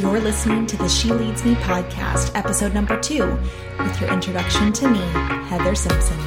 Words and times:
You're 0.00 0.20
listening 0.20 0.66
to 0.66 0.76
the 0.76 0.88
She 0.88 1.12
Leads 1.12 1.44
Me 1.44 1.54
podcast, 1.54 2.32
episode 2.34 2.74
number 2.74 3.00
two, 3.00 3.38
with 3.78 4.00
your 4.00 4.12
introduction 4.12 4.72
to 4.72 4.88
me, 4.88 4.98
Heather 5.46 5.76
Simpson. 5.76 6.18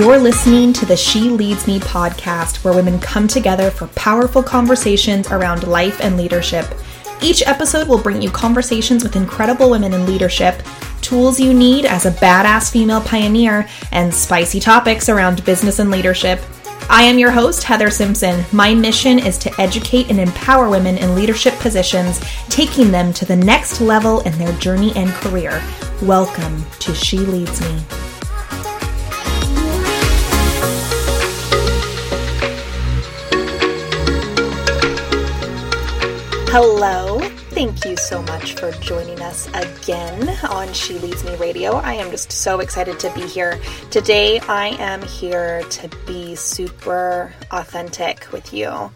You're 0.00 0.18
listening 0.18 0.72
to 0.72 0.86
the 0.86 0.96
She 0.96 1.30
Leads 1.30 1.68
Me 1.68 1.78
podcast, 1.78 2.64
where 2.64 2.74
women 2.74 2.98
come 2.98 3.28
together 3.28 3.70
for 3.70 3.86
powerful 3.88 4.42
conversations 4.42 5.30
around 5.30 5.68
life 5.68 6.00
and 6.00 6.16
leadership. 6.16 6.66
Each 7.20 7.46
episode 7.46 7.86
will 7.88 7.98
bring 7.98 8.22
you 8.22 8.30
conversations 8.30 9.02
with 9.02 9.16
incredible 9.16 9.70
women 9.70 9.92
in 9.92 10.06
leadership, 10.06 10.62
tools 11.08 11.40
you 11.40 11.54
need 11.54 11.86
as 11.86 12.04
a 12.04 12.10
badass 12.10 12.70
female 12.70 13.00
pioneer, 13.00 13.66
and 13.92 14.12
spicy 14.12 14.60
topics 14.60 15.08
around 15.08 15.42
business 15.46 15.78
and 15.78 15.90
leadership. 15.90 16.38
I 16.90 17.04
am 17.04 17.18
your 17.18 17.30
host, 17.30 17.64
Heather 17.64 17.88
Simpson. 17.88 18.44
My 18.52 18.74
mission 18.74 19.18
is 19.18 19.38
to 19.38 19.60
educate 19.60 20.10
and 20.10 20.20
empower 20.20 20.68
women 20.68 20.98
in 20.98 21.14
leadership 21.14 21.54
positions, 21.60 22.20
taking 22.50 22.90
them 22.90 23.14
to 23.14 23.24
the 23.24 23.34
next 23.34 23.80
level 23.80 24.20
in 24.20 24.36
their 24.36 24.52
journey 24.58 24.92
and 24.96 25.08
career. 25.08 25.62
Welcome 26.02 26.62
to 26.80 26.94
She 26.94 27.16
Leads 27.16 27.58
Me. 27.62 27.82
Hello. 36.50 37.27
Thank 37.58 37.84
you 37.86 37.96
so 37.96 38.22
much 38.22 38.52
for 38.52 38.70
joining 38.70 39.20
us 39.20 39.48
again 39.48 40.28
on 40.44 40.72
She 40.72 40.96
Leads 41.00 41.24
Me 41.24 41.34
Radio. 41.38 41.72
I 41.72 41.94
am 41.94 42.12
just 42.12 42.30
so 42.30 42.60
excited 42.60 43.00
to 43.00 43.12
be 43.14 43.22
here. 43.22 43.58
Today, 43.90 44.38
I 44.38 44.76
am 44.78 45.02
here 45.02 45.64
to 45.64 45.88
be 46.06 46.36
super 46.36 47.34
authentic 47.50 48.30
with 48.30 48.54
you. 48.54 48.92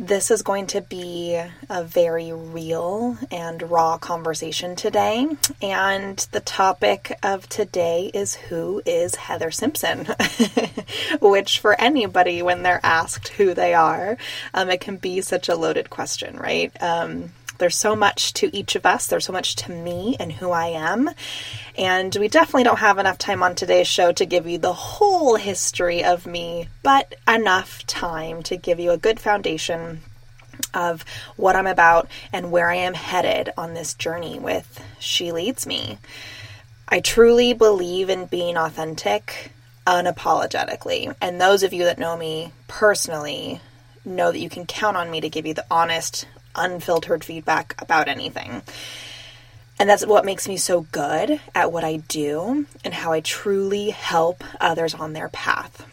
This 0.00 0.30
is 0.30 0.40
going 0.40 0.66
to 0.68 0.80
be 0.80 1.38
a 1.68 1.84
very 1.84 2.32
real 2.32 3.18
and 3.30 3.70
raw 3.70 3.98
conversation 3.98 4.74
today. 4.74 5.28
And 5.60 6.16
the 6.32 6.40
topic 6.40 7.18
of 7.22 7.46
today 7.50 8.10
is 8.14 8.34
who 8.34 8.80
is 8.86 9.14
Heather 9.16 9.50
Simpson? 9.50 10.06
Which, 11.20 11.58
for 11.58 11.78
anybody, 11.78 12.40
when 12.40 12.62
they're 12.62 12.80
asked 12.82 13.28
who 13.28 13.52
they 13.52 13.74
are, 13.74 14.16
um, 14.54 14.70
it 14.70 14.80
can 14.80 14.96
be 14.96 15.20
such 15.20 15.50
a 15.50 15.54
loaded 15.54 15.90
question, 15.90 16.38
right? 16.38 16.72
Um, 16.82 17.32
there's 17.60 17.76
so 17.76 17.94
much 17.94 18.32
to 18.34 18.56
each 18.56 18.74
of 18.74 18.86
us. 18.86 19.06
There's 19.06 19.26
so 19.26 19.34
much 19.34 19.54
to 19.56 19.70
me 19.70 20.16
and 20.18 20.32
who 20.32 20.50
I 20.50 20.68
am. 20.68 21.10
And 21.76 22.16
we 22.16 22.26
definitely 22.26 22.64
don't 22.64 22.78
have 22.78 22.96
enough 22.96 23.18
time 23.18 23.42
on 23.42 23.54
today's 23.54 23.86
show 23.86 24.12
to 24.12 24.24
give 24.24 24.46
you 24.46 24.56
the 24.56 24.72
whole 24.72 25.36
history 25.36 26.02
of 26.02 26.26
me, 26.26 26.68
but 26.82 27.14
enough 27.28 27.86
time 27.86 28.42
to 28.44 28.56
give 28.56 28.80
you 28.80 28.92
a 28.92 28.96
good 28.96 29.20
foundation 29.20 29.89
of 30.74 31.04
what 31.36 31.56
I'm 31.56 31.66
about 31.66 32.08
and 32.32 32.50
where 32.50 32.70
I 32.70 32.76
am 32.76 32.94
headed 32.94 33.52
on 33.56 33.74
this 33.74 33.94
journey 33.94 34.38
with 34.38 34.82
She 34.98 35.32
Leads 35.32 35.66
Me. 35.66 35.98
I 36.88 37.00
truly 37.00 37.52
believe 37.52 38.10
in 38.10 38.26
being 38.26 38.56
authentic 38.56 39.52
unapologetically. 39.86 41.14
And 41.20 41.40
those 41.40 41.62
of 41.62 41.72
you 41.72 41.84
that 41.84 41.98
know 41.98 42.16
me 42.16 42.52
personally 42.68 43.60
know 44.04 44.32
that 44.32 44.38
you 44.38 44.48
can 44.48 44.66
count 44.66 44.96
on 44.96 45.10
me 45.10 45.20
to 45.20 45.28
give 45.28 45.46
you 45.46 45.54
the 45.54 45.66
honest, 45.70 46.26
unfiltered 46.54 47.24
feedback 47.24 47.74
about 47.78 48.08
anything. 48.08 48.62
And 49.78 49.88
that's 49.88 50.04
what 50.04 50.24
makes 50.24 50.46
me 50.46 50.56
so 50.56 50.82
good 50.92 51.40
at 51.54 51.72
what 51.72 51.84
I 51.84 51.96
do 51.96 52.66
and 52.84 52.92
how 52.92 53.12
I 53.12 53.20
truly 53.20 53.90
help 53.90 54.44
others 54.60 54.94
on 54.94 55.14
their 55.14 55.28
path. 55.30 55.86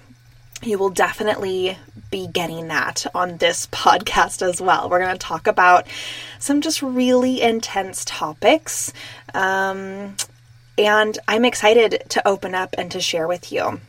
You 0.63 0.77
will 0.77 0.89
definitely 0.89 1.77
be 2.09 2.27
getting 2.27 2.67
that 2.69 3.05
on 3.13 3.37
this 3.37 3.67
podcast 3.67 4.41
as 4.41 4.59
well. 4.59 4.89
We're 4.89 4.99
going 4.99 5.11
to 5.11 5.17
talk 5.17 5.47
about 5.47 5.87
some 6.39 6.61
just 6.61 6.81
really 6.81 7.41
intense 7.41 8.03
topics. 8.05 8.91
Um, 9.33 10.15
and 10.77 11.17
I'm 11.27 11.45
excited 11.45 12.03
to 12.09 12.27
open 12.27 12.55
up 12.55 12.75
and 12.77 12.91
to 12.91 13.01
share 13.01 13.27
with 13.27 13.51
you. 13.51 13.79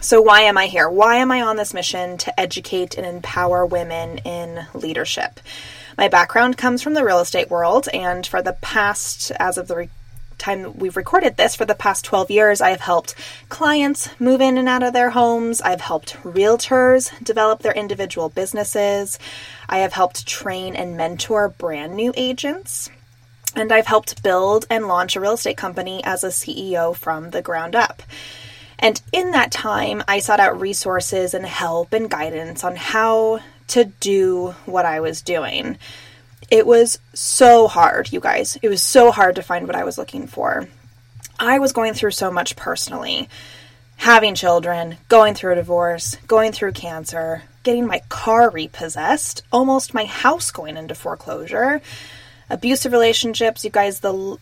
So, 0.00 0.20
why 0.20 0.42
am 0.42 0.56
I 0.56 0.66
here? 0.66 0.88
Why 0.88 1.16
am 1.16 1.30
I 1.30 1.42
on 1.42 1.56
this 1.56 1.74
mission 1.74 2.18
to 2.18 2.40
educate 2.40 2.96
and 2.96 3.06
empower 3.06 3.66
women 3.66 4.18
in 4.18 4.66
leadership? 4.74 5.40
My 5.96 6.08
background 6.08 6.56
comes 6.56 6.82
from 6.82 6.94
the 6.94 7.04
real 7.04 7.20
estate 7.20 7.50
world, 7.50 7.88
and 7.92 8.26
for 8.26 8.42
the 8.42 8.54
past, 8.54 9.30
as 9.38 9.58
of 9.58 9.68
the 9.68 9.88
time 10.38 10.76
we've 10.76 10.96
recorded 10.96 11.36
this, 11.36 11.54
for 11.54 11.64
the 11.64 11.74
past 11.74 12.04
12 12.04 12.30
years, 12.30 12.60
I 12.60 12.70
have 12.70 12.80
helped 12.80 13.14
clients 13.48 14.08
move 14.20 14.40
in 14.40 14.58
and 14.58 14.68
out 14.68 14.82
of 14.82 14.92
their 14.92 15.10
homes. 15.10 15.60
I've 15.60 15.80
helped 15.80 16.14
realtors 16.22 17.10
develop 17.22 17.62
their 17.62 17.72
individual 17.72 18.28
businesses. 18.28 19.18
I 19.68 19.78
have 19.78 19.92
helped 19.92 20.26
train 20.26 20.76
and 20.76 20.96
mentor 20.96 21.48
brand 21.48 21.94
new 21.94 22.12
agents. 22.16 22.90
And 23.56 23.72
I've 23.72 23.86
helped 23.86 24.22
build 24.22 24.66
and 24.68 24.88
launch 24.88 25.14
a 25.14 25.20
real 25.20 25.34
estate 25.34 25.56
company 25.56 26.02
as 26.04 26.24
a 26.24 26.28
CEO 26.28 26.94
from 26.94 27.30
the 27.30 27.42
ground 27.42 27.76
up. 27.76 28.02
And 28.78 29.00
in 29.12 29.30
that 29.30 29.52
time, 29.52 30.02
I 30.08 30.18
sought 30.18 30.40
out 30.40 30.60
resources 30.60 31.34
and 31.34 31.46
help 31.46 31.92
and 31.92 32.10
guidance 32.10 32.64
on 32.64 32.76
how 32.76 33.40
to 33.68 33.84
do 33.84 34.54
what 34.66 34.84
I 34.84 35.00
was 35.00 35.22
doing. 35.22 35.78
It 36.54 36.68
was 36.68 37.00
so 37.14 37.66
hard, 37.66 38.12
you 38.12 38.20
guys. 38.20 38.56
It 38.62 38.68
was 38.68 38.80
so 38.80 39.10
hard 39.10 39.34
to 39.34 39.42
find 39.42 39.66
what 39.66 39.74
I 39.74 39.82
was 39.82 39.98
looking 39.98 40.28
for. 40.28 40.68
I 41.36 41.58
was 41.58 41.72
going 41.72 41.94
through 41.94 42.12
so 42.12 42.30
much 42.30 42.54
personally 42.54 43.28
having 43.96 44.36
children, 44.36 44.98
going 45.08 45.34
through 45.34 45.54
a 45.54 45.56
divorce, 45.56 46.14
going 46.28 46.52
through 46.52 46.70
cancer, 46.70 47.42
getting 47.64 47.88
my 47.88 48.02
car 48.08 48.50
repossessed, 48.50 49.42
almost 49.50 49.94
my 49.94 50.04
house 50.04 50.52
going 50.52 50.76
into 50.76 50.94
foreclosure, 50.94 51.82
abusive 52.48 52.92
relationships. 52.92 53.64
You 53.64 53.70
guys, 53.70 53.98
the 53.98 54.38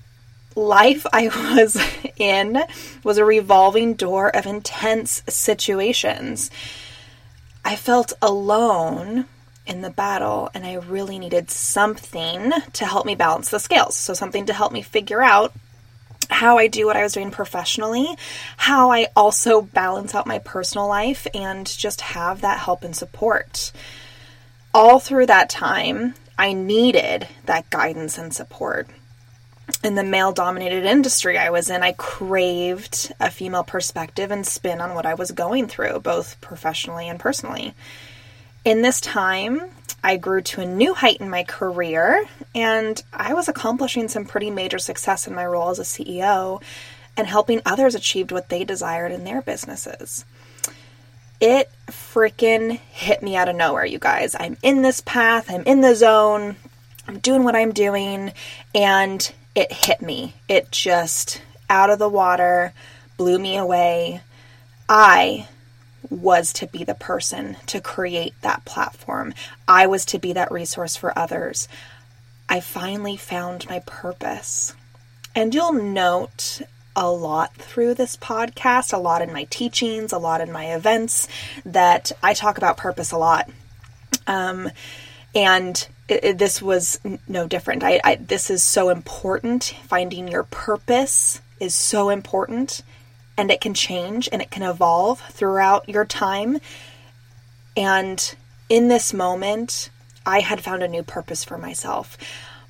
life 0.55 1.07
I 1.15 1.29
was 1.57 1.83
in 2.19 2.63
was 3.03 3.17
a 3.17 3.25
revolving 3.25 3.95
door 3.95 4.29
of 4.37 4.45
intense 4.45 5.23
situations. 5.31 6.51
I 7.65 7.75
felt 7.75 8.13
alone 8.21 9.29
in 9.67 9.81
the 9.81 9.91
battle, 9.91 10.51
and 10.55 10.67
I 10.67 10.75
really 10.75 11.19
needed 11.19 11.51
something 11.51 12.53
to 12.73 12.85
help 12.85 13.07
me 13.07 13.15
balance 13.15 13.51
the 13.51 13.59
scales. 13.59 13.97
So, 13.97 14.15
something 14.15 14.47
to 14.47 14.53
help 14.53 14.73
me 14.73 14.83
figure 14.83 15.23
out 15.23 15.53
how 16.31 16.59
I 16.59 16.67
do 16.67 16.87
what 16.87 16.97
I 16.97 17.03
was 17.03 17.13
doing 17.13 17.31
professionally, 17.31 18.09
how 18.57 18.91
I 18.91 19.09
also 19.15 19.61
balance 19.63 20.15
out 20.15 20.27
my 20.27 20.39
personal 20.39 20.89
life, 20.89 21.27
and 21.35 21.67
just 21.67 22.01
have 22.01 22.41
that 22.41 22.61
help 22.61 22.85
and 22.85 22.97
support. 22.97 23.73
All 24.75 24.99
through 24.99 25.27
that 25.27 25.51
time, 25.51 26.15
I 26.39 26.55
needed 26.55 27.29
that 27.45 27.71
guidance 27.71 28.19
and 28.19 28.35
support 28.35 28.89
in 29.83 29.95
the 29.95 30.05
male 30.05 30.33
dominated 30.33 30.85
industry 30.85 31.39
I 31.39 31.51
was 31.51 31.71
in, 31.71 31.83
I 31.83 31.93
craved 31.93 33.13
a 33.21 33.31
female 33.31 33.65
perspective 33.65 34.31
and 34.31 34.47
spin 34.47 34.81
on 34.81 34.95
what 34.95 35.07
I 35.07 35.15
was 35.15 35.33
going 35.33 35.67
through, 35.69 36.01
both 36.01 36.41
professionally 36.41 37.09
and 37.09 37.19
personally. 37.19 37.75
In 38.65 38.83
this 38.83 39.01
time, 39.01 39.61
I 40.05 40.17
grew 40.17 40.41
to 40.41 40.61
a 40.61 40.67
new 40.67 40.95
height 40.95 41.17
in 41.17 41.29
my 41.29 41.43
career, 41.43 42.25
and 42.55 43.03
I 43.13 43.35
was 43.35 43.49
accomplishing 43.49 44.07
some 44.07 44.25
pretty 44.25 44.53
major 44.53 44.79
success 44.79 45.27
in 45.27 45.35
my 45.35 45.45
role 45.45 45.71
as 45.71 45.81
a 45.81 45.83
CEO 45.83 46.63
and 47.17 47.27
helping 47.27 47.61
others 47.67 47.97
achieve 47.97 48.31
what 48.31 48.51
they 48.51 48.63
desired 48.63 49.11
in 49.11 49.25
their 49.25 49.43
businesses. 49.43 50.25
It 51.41 51.73
freaking 51.89 52.79
hit 52.79 53.21
me 53.21 53.35
out 53.35 53.49
of 53.49 53.57
nowhere, 53.57 53.85
you 53.85 53.99
guys. 53.99 54.37
I'm 54.39 54.57
in 54.63 54.83
this 54.83 55.01
path, 55.01 55.51
I'm 55.51 55.65
in 55.65 55.81
the 55.81 55.97
zone, 55.97 56.55
I'm 57.09 57.19
doing 57.19 57.43
what 57.43 57.57
I'm 57.57 57.73
doing, 57.73 58.33
and 58.77 59.33
it 59.57 59.73
hit 59.73 60.01
me. 60.01 60.35
It 60.49 60.71
just 60.71 61.43
out 61.69 61.91
of 61.91 61.99
the 61.99 62.09
water 62.09 62.73
blew 63.17 63.41
me 63.41 63.57
away. 63.57 64.21
I 64.89 65.49
was 66.11 66.53
to 66.55 66.67
be 66.67 66.85
the 66.85 66.95
person 66.95 67.57
to 67.67 67.81
create 67.81 68.35
that 68.43 68.65
platform. 68.65 69.35
I 69.67 69.87
was 69.87 70.05
to 70.07 70.19
be 70.19 70.33
that 70.33 70.53
resource 70.53 70.97
for 70.97 71.17
others. 71.19 71.69
I 72.49 72.61
finally 72.61 73.17
found 73.17 73.69
my 73.69 73.81
purpose. 73.81 74.75
And 75.35 75.55
you'll 75.55 75.73
note 75.73 76.63
a 76.95 77.11
lot 77.11 77.55
through 77.55 77.95
this 77.95 78.17
podcast, 78.17 78.93
a 78.93 78.99
lot 78.99 79.23
in 79.23 79.33
my 79.33 79.45
teachings, 79.45 80.13
a 80.13 80.19
lot 80.19 80.41
in 80.41 80.53
my 80.53 80.75
events, 80.75 81.29
that 81.65 82.13
I 82.23 82.35
talk 82.35 82.59
about 82.59 82.77
purpose 82.77 83.13
a 83.13 83.19
lot. 83.19 83.49
Um, 84.27 84.71
and 85.35 85.89
it, 86.09 86.25
it, 86.25 86.39
this 86.39 86.61
was 86.61 87.01
no 87.27 87.47
different. 87.47 87.83
I, 87.83 88.01
I, 88.05 88.15
this 88.17 88.51
is 88.51 88.63
so 88.63 88.91
important. 88.91 89.75
Finding 89.85 90.29
your 90.29 90.43
purpose 90.43 91.41
is 91.59 91.75
so 91.75 92.11
important, 92.11 92.83
and 93.43 93.51
it 93.51 93.61
can 93.61 93.75
change 93.75 94.29
and 94.31 94.41
it 94.41 94.53
can 94.53 94.63
evolve 94.63 95.21
throughout 95.31 95.89
your 95.89 96.05
time. 96.05 96.61
And 97.77 98.37
in 98.69 98.87
this 98.87 99.13
moment, 99.13 99.91
I 100.25 100.39
had 100.39 100.61
found 100.61 100.85
a 100.85 100.89
new 100.89 101.03
purpose 101.03 101.43
for 101.43 101.59
myself. 101.59 102.17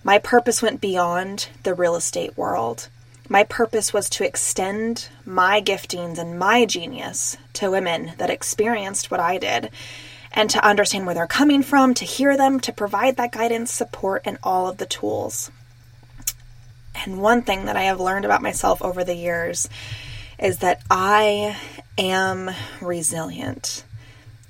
My 0.03 0.19
purpose 0.19 0.63
went 0.63 0.81
beyond 0.81 1.51
the 1.63 1.75
real 1.75 1.95
estate 1.95 2.39
world. 2.39 2.89
My 3.29 3.45
purpose 3.45 3.93
was 3.93 4.09
to 4.11 4.25
extend 4.25 5.09
my 5.27 5.61
giftings 5.61 6.17
and 6.17 6.39
my 6.39 6.65
genius 6.65 7.37
to 7.53 7.71
women 7.71 8.13
that 8.17 8.31
experienced 8.31 9.11
what 9.11 9.21
I 9.21 9.37
did 9.37 9.69
and 10.33 10.49
to 10.49 10.67
understand 10.67 11.05
where 11.05 11.15
they're 11.15 11.27
coming 11.27 11.63
from, 11.63 11.93
to 11.93 12.07
hear 12.07 12.35
them, 12.35 12.59
to 12.61 12.73
provide 12.73 13.17
that 13.17 13.33
guidance, 13.33 13.71
support, 13.71 14.23
and 14.25 14.39
all 14.43 14.69
of 14.69 14.79
the 14.79 14.87
tools. 14.87 15.51
And 16.95 17.21
one 17.21 17.43
thing 17.43 17.67
that 17.67 17.77
I 17.77 17.83
have 17.83 18.01
learned 18.01 18.25
about 18.25 18.41
myself 18.41 18.81
over 18.81 19.05
the 19.05 19.15
years 19.15 19.69
is 20.43 20.59
that 20.59 20.83
I 20.91 21.57
am 21.97 22.51
resilient. 22.81 23.85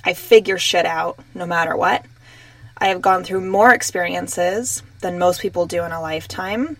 I 0.05 0.15
figure 0.15 0.59
shit 0.59 0.87
out 0.87 1.19
no 1.35 1.47
matter 1.47 1.77
what. 1.77 2.05
I 2.79 2.87
have 2.87 3.03
gone 3.03 3.23
through 3.23 3.43
more 3.43 3.73
experiences 3.73 4.83
than 5.01 5.19
most 5.19 5.41
people 5.41 5.67
do 5.67 5.85
in 5.85 5.93
a 5.93 6.01
lifetime. 6.01 6.79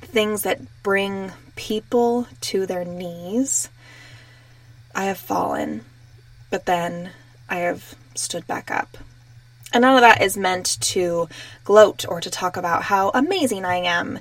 Things 0.00 0.42
that 0.42 0.60
bring 0.82 1.32
people 1.54 2.26
to 2.42 2.66
their 2.66 2.84
knees. 2.84 3.70
I 4.94 5.04
have 5.04 5.18
fallen, 5.18 5.84
but 6.50 6.66
then 6.66 7.10
I 7.48 7.58
have 7.58 7.94
stood 8.14 8.46
back 8.46 8.70
up. 8.70 8.98
And 9.72 9.82
none 9.82 9.94
of 9.94 10.02
that 10.02 10.20
is 10.20 10.36
meant 10.36 10.78
to 10.80 11.28
gloat 11.64 12.04
or 12.06 12.20
to 12.20 12.30
talk 12.30 12.56
about 12.56 12.82
how 12.82 13.10
amazing 13.14 13.64
I 13.64 13.76
am. 13.76 14.18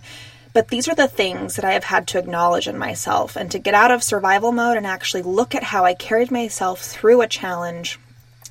But 0.54 0.68
these 0.68 0.88
are 0.88 0.96
the 0.96 1.08
things 1.08 1.56
that 1.56 1.66
I 1.66 1.74
have 1.74 1.86
had 1.86 2.08
to 2.08 2.20
acknowledge 2.20 2.68
in 2.68 2.78
myself 2.78 3.36
and 3.36 3.50
to 3.52 3.60
get 3.60 3.74
out 3.74 3.92
of 3.92 4.04
survival 4.04 4.52
mode 4.52 4.78
and 4.78 4.86
actually 4.86 5.22
look 5.22 5.56
at 5.56 5.64
how 5.64 5.86
I 5.86 5.94
carried 5.94 6.32
myself 6.32 6.82
through 6.82 7.22
a 7.22 7.28
challenge 7.28 8.00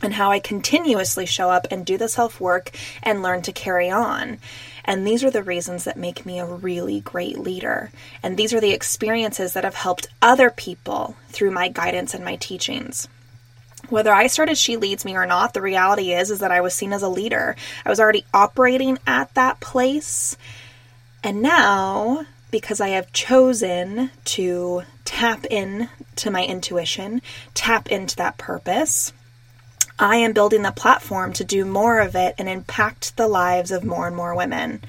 and 0.03 0.15
how 0.15 0.31
I 0.31 0.39
continuously 0.39 1.27
show 1.27 1.51
up 1.51 1.67
and 1.71 1.85
do 1.85 1.99
the 1.99 2.09
self 2.09 2.41
work 2.41 2.71
and 3.03 3.23
learn 3.23 3.43
to 3.43 3.53
carry 3.53 3.91
on. 3.91 4.39
And 4.85 5.07
these 5.07 5.23
are 5.23 5.31
the 5.31 5.43
reasons 5.43 5.85
that 5.85 5.99
make 5.99 6.25
me 6.25 6.39
a 6.39 6.47
really 6.47 7.01
great 7.01 7.39
leader. 7.39 7.91
And 8.23 8.37
these 8.37 8.55
are 8.55 8.61
the 8.61 8.73
experiences 8.73 9.53
that 9.53 9.65
have 9.65 9.75
helped 9.75 10.09
other 10.23 10.51
people 10.51 11.17
through 11.29 11.51
my 11.51 11.69
guidance 11.69 12.15
and 12.15 12.25
my 12.25 12.37
teachings 12.37 13.09
whether 13.89 14.13
I 14.13 14.29
started 14.29 14.57
She 14.57 14.77
Leads 14.77 15.05
Me 15.05 15.17
or 15.17 15.27
not, 15.27 15.55
the 15.55 15.63
reality 15.63 16.13
is 16.13 16.31
is 16.31 16.41
that 16.41 16.53
I 16.53 16.61
was 16.61 16.75
seen 16.75 16.93
as 16.93 17.03
a 17.03 17.09
leader. 17.09 17.57
I 17.85 17.89
was 17.89 18.01
already 18.01 18.25
operating 18.33 18.99
at 19.07 19.35
that 19.35 19.61
place. 19.61 20.37
And 21.23 21.43
now, 21.43 22.25
because 22.51 22.81
I 22.81 22.89
have 22.89 23.13
chosen 23.13 24.11
to 24.27 24.83
tap 25.05 25.45
in 25.51 25.89
to 26.17 26.31
my 26.31 26.45
intuition, 26.45 27.21
tap 27.55 27.89
into 27.89 28.17
that 28.17 28.39
purpose, 28.39 29.13
I 29.99 30.17
am 30.17 30.33
building 30.33 30.63
the 30.63 30.73
platform 30.73 31.35
to 31.35 31.45
do 31.45 31.67
more 31.67 32.01
of 32.01 32.17
it 32.17 32.35
and 32.39 32.49
impact 32.49 33.17
the 33.17 33.29
lives 33.29 33.71
of 33.71 33.85
more 33.85 34.07
and 34.07 34.17
more 34.17 34.35
women. 34.35 34.83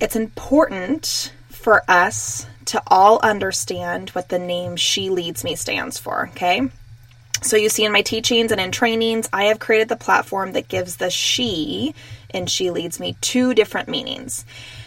It's 0.00 0.16
important 0.16 1.32
for 1.48 1.82
us 1.88 2.46
to 2.66 2.82
all 2.88 3.20
understand 3.22 4.10
what 4.10 4.28
the 4.28 4.38
name 4.38 4.76
She 4.76 5.10
Leads 5.10 5.44
Me 5.44 5.54
stands 5.54 5.98
for, 5.98 6.28
okay? 6.30 6.68
So 7.42 7.56
you 7.56 7.68
see 7.68 7.84
in 7.84 7.92
my 7.92 8.02
teachings 8.02 8.50
and 8.50 8.60
in 8.60 8.72
trainings, 8.72 9.28
I 9.32 9.44
have 9.44 9.58
created 9.58 9.88
the 9.88 9.96
platform 9.96 10.52
that 10.52 10.68
gives 10.68 10.96
the 10.96 11.10
she 11.10 11.94
and 12.30 12.50
She 12.50 12.70
Leads 12.70 12.98
Me 12.98 13.16
two 13.20 13.54
different 13.54 13.88
meanings. 13.88 14.44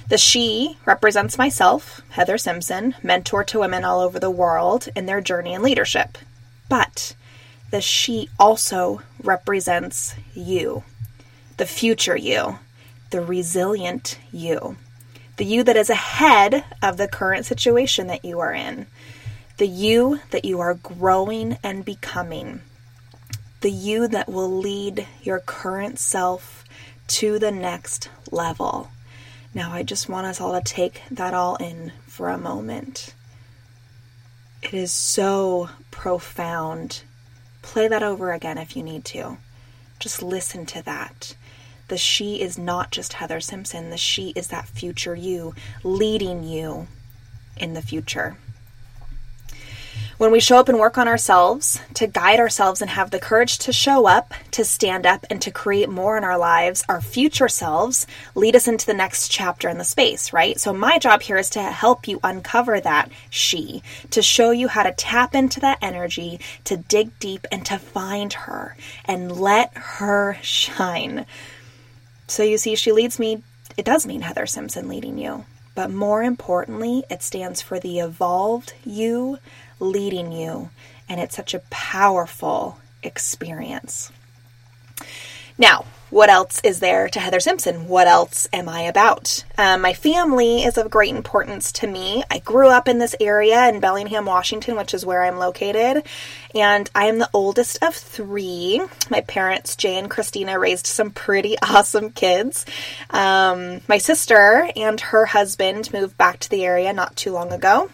The 0.10 0.18
she 0.18 0.78
represents 0.86 1.38
myself, 1.38 2.02
Heather 2.10 2.38
Simpson, 2.38 2.96
mentor 3.04 3.44
to 3.46 3.60
women 3.60 3.84
all 3.84 4.00
over 4.00 4.20
the 4.20 4.32
world 4.32 4.88
in 4.96 5.06
their 5.06 5.22
journey 5.22 5.54
in 5.54 5.62
leadership. 5.62 6.18
But 6.70 7.16
the 7.72 7.82
she 7.82 8.30
also 8.40 9.02
represents 9.22 10.16
you, 10.34 10.84
the 11.58 11.66
future 11.66 12.18
you, 12.18 12.60
the 13.10 13.22
resilient 13.22 14.18
you, 14.32 14.78
the 15.36 15.46
you 15.46 15.64
that 15.64 15.76
is 15.76 15.90
ahead 15.90 16.64
of 16.82 16.98
the 16.98 17.08
current 17.08 17.46
situation 17.46 18.08
that 18.08 18.24
you 18.24 18.40
are 18.40 18.54
in 18.54 18.88
the 19.58 19.68
you 19.68 20.20
that 20.30 20.46
you 20.46 20.60
are 20.60 20.76
growing 20.76 21.58
and 21.64 21.84
becoming, 21.84 22.62
the 23.62 23.72
you 23.72 24.08
that 24.08 24.30
will 24.30 24.50
lead 24.50 25.08
your 25.24 25.40
current 25.40 25.98
self 25.98 26.64
to 27.08 27.40
the 27.40 27.52
next 27.52 28.10
level. 28.32 28.92
Now, 29.54 29.72
I 29.72 29.84
just 29.84 30.10
want 30.10 30.28
us 30.28 30.40
all 30.40 30.54
to 30.54 30.62
take 30.62 31.02
that 31.10 31.34
all 31.34 31.56
in 31.56 31.92
for 32.06 32.30
a 32.30 32.38
moment. 32.38 33.14
It 34.62 34.74
is 34.74 34.92
so 34.92 35.70
profound. 35.92 37.04
Play 37.62 37.88
that 37.88 38.04
over 38.04 38.32
again 38.32 38.58
if 38.58 38.76
you 38.76 38.84
need 38.84 39.06
to. 39.06 39.38
Just 40.00 40.22
listen 40.22 40.66
to 40.68 40.84
that. 40.84 41.36
The 41.88 41.98
she 41.98 42.42
is 42.42 42.58
not 42.58 42.92
just 42.92 43.14
Heather 43.14 43.40
Simpson, 43.40 43.90
the 43.90 43.98
she 43.98 44.30
is 44.36 44.48
that 44.48 44.68
future 44.68 45.16
you 45.16 45.56
leading 45.84 46.44
you 46.44 46.88
in 47.56 47.74
the 47.74 47.82
future. 47.82 48.38
When 50.18 50.32
we 50.32 50.40
show 50.40 50.58
up 50.58 50.68
and 50.68 50.80
work 50.80 50.98
on 50.98 51.08
ourselves, 51.08 51.80
to 51.94 52.08
guide 52.08 52.40
ourselves 52.40 52.82
and 52.82 52.90
have 52.90 53.12
the 53.12 53.20
courage 53.20 53.60
to 53.60 53.72
show 53.72 54.08
up, 54.08 54.34
to 54.50 54.66
stand 54.66 55.06
up, 55.06 55.28
and 55.30 55.40
to 55.44 55.52
create 55.52 55.90
more 55.90 56.18
in 56.18 56.24
our 56.24 56.40
lives, 56.40 56.84
our 56.90 57.02
future 57.02 57.48
selves 57.48 58.08
lead 58.34 58.56
us 58.56 58.68
into 58.68 58.88
the 58.88 58.96
next 58.96 59.30
chapter 59.30 59.70
in 59.70 59.78
the 59.78 59.84
space, 59.84 60.34
right? 60.34 60.60
So, 60.60 60.74
my 60.74 60.98
job 60.98 61.22
here 61.22 61.38
is 61.38 61.52
to 61.52 61.62
help 61.62 62.08
you 62.08 62.20
uncover 62.24 62.80
that 62.80 63.12
she, 63.30 63.84
to 64.10 64.24
show 64.24 64.50
you 64.50 64.68
how 64.68 64.82
to 64.82 64.92
tap 64.92 65.36
into 65.36 65.60
that 65.60 65.78
energy, 65.84 66.40
to 66.64 66.78
dig 66.78 67.20
deep, 67.20 67.46
and 67.52 67.64
to 67.68 67.78
find 67.78 68.34
her 68.34 68.76
and 69.06 69.32
let 69.32 69.72
her 69.76 70.40
shine. 70.42 71.28
So, 72.26 72.42
you 72.42 72.58
see, 72.58 72.76
she 72.76 72.92
leads 72.92 73.20
me, 73.20 73.44
it 73.78 73.86
does 73.86 74.08
mean 74.08 74.22
Heather 74.22 74.48
Simpson 74.48 74.88
leading 74.88 75.20
you. 75.20 75.46
But 75.76 75.92
more 75.92 76.24
importantly, 76.24 77.04
it 77.08 77.22
stands 77.22 77.62
for 77.62 77.80
the 77.80 78.00
evolved 78.00 78.74
you 78.84 79.38
leading 79.80 80.32
you, 80.32 80.70
and 81.10 81.20
it's 81.20 81.36
such 81.36 81.54
a 81.54 81.60
powerful 81.70 82.80
experience. 83.04 84.12
Now, 85.58 85.86
what 86.10 86.30
else 86.30 86.62
is 86.64 86.80
there 86.80 87.10
to 87.10 87.20
Heather 87.20 87.42
Simpson? 87.42 87.90
What 87.90 88.08
else 88.08 88.48
am 88.54 88.70
I 88.70 88.82
about? 88.82 89.44
Um, 89.58 89.82
my 89.82 89.94
family 89.94 90.64
is 90.64 90.78
of 90.78 90.90
great 90.90 91.14
importance 91.14 91.72
to 91.74 91.88
me. 91.88 92.24
I 92.32 92.40
grew 92.40 92.70
up 92.70 92.88
in 92.88 93.00
this 93.00 93.16
area 93.20 93.68
in 93.68 93.82
Bellingham, 93.82 94.26
Washington, 94.26 94.78
which 94.78 94.94
is 94.94 95.06
where 95.06 95.24
I'm 95.24 95.38
located, 95.38 96.06
and 96.56 96.90
I 96.96 97.08
am 97.08 97.20
the 97.20 97.30
oldest 97.34 97.84
of 97.84 97.94
three. 97.94 98.82
My 99.10 99.20
parents, 99.22 99.76
Jay 99.76 99.98
and 99.98 100.10
Christina, 100.10 100.58
raised 100.58 100.88
some 100.88 101.12
pretty 101.12 101.58
awesome 101.62 102.12
kids. 102.12 102.66
Um, 103.10 103.82
my 103.90 103.98
sister 103.98 104.70
and 104.78 105.02
her 105.02 105.26
husband 105.26 105.92
moved 105.92 106.18
back 106.18 106.40
to 106.40 106.50
the 106.50 106.64
area 106.64 106.94
not 106.94 107.18
too 107.18 107.34
long 107.34 107.52
ago. 107.52 107.90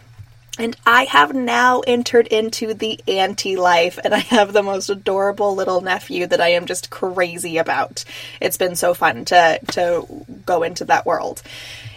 And 0.56 0.76
I 0.86 1.04
have 1.04 1.34
now 1.34 1.80
entered 1.80 2.28
into 2.28 2.74
the 2.74 3.00
auntie 3.08 3.56
life, 3.56 3.98
and 4.02 4.14
I 4.14 4.18
have 4.18 4.52
the 4.52 4.62
most 4.62 4.88
adorable 4.88 5.56
little 5.56 5.80
nephew 5.80 6.28
that 6.28 6.40
I 6.40 6.50
am 6.50 6.66
just 6.66 6.90
crazy 6.90 7.58
about. 7.58 8.04
It's 8.40 8.56
been 8.56 8.76
so 8.76 8.94
fun 8.94 9.24
to 9.26 9.58
to 9.72 10.06
go 10.46 10.62
into 10.62 10.84
that 10.84 11.06
world. 11.06 11.42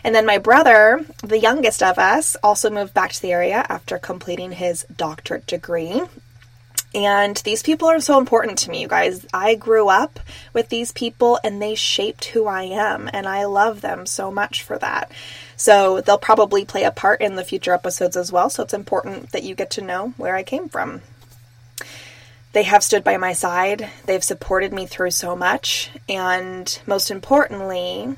And 0.04 0.16
then 0.16 0.26
my 0.26 0.40
brother, 0.40 1.06
the 1.24 1.38
youngest 1.38 1.84
of 1.84 2.00
us, 2.00 2.36
also 2.42 2.70
moved 2.70 2.94
back 2.94 3.12
to 3.12 3.22
the 3.22 3.32
area 3.32 3.64
after 3.70 4.00
completing 4.00 4.54
his 4.54 4.86
doctorate 4.96 5.46
degree. 5.46 6.02
And 6.98 7.38
these 7.38 7.62
people 7.62 7.88
are 7.90 8.00
so 8.00 8.18
important 8.18 8.58
to 8.60 8.72
me, 8.72 8.82
you 8.82 8.88
guys. 8.88 9.24
I 9.32 9.54
grew 9.54 9.88
up 9.88 10.20
with 10.52 10.70
these 10.70 10.92
people 10.92 11.40
and 11.44 11.62
they 11.62 11.76
shaped 11.76 12.26
who 12.26 12.48
I 12.48 12.64
am, 12.64 13.08
and 13.14 13.28
I 13.28 13.46
love 13.46 13.82
them 13.82 14.08
so 14.08 14.32
much 14.32 14.64
for 14.64 14.80
that. 14.80 15.12
So 15.56 16.02
they'll 16.02 16.18
probably 16.18 16.66
play 16.66 16.86
a 16.86 16.92
part 16.92 17.22
in 17.22 17.36
the 17.36 17.44
future 17.44 17.72
episodes 17.72 18.18
as 18.18 18.32
well. 18.32 18.50
So 18.50 18.64
it's 18.64 18.74
important 18.74 19.32
that 19.32 19.44
you 19.44 19.54
get 19.54 19.70
to 19.72 19.84
know 19.84 20.16
where 20.18 20.36
I 20.36 20.42
came 20.42 20.70
from. 20.70 21.04
They 22.54 22.64
have 22.64 22.84
stood 22.84 23.04
by 23.04 23.18
my 23.18 23.34
side, 23.34 23.92
they've 24.08 24.24
supported 24.24 24.74
me 24.74 24.88
through 24.88 25.12
so 25.12 25.36
much, 25.36 25.92
and 26.10 26.80
most 26.88 27.12
importantly, 27.12 28.16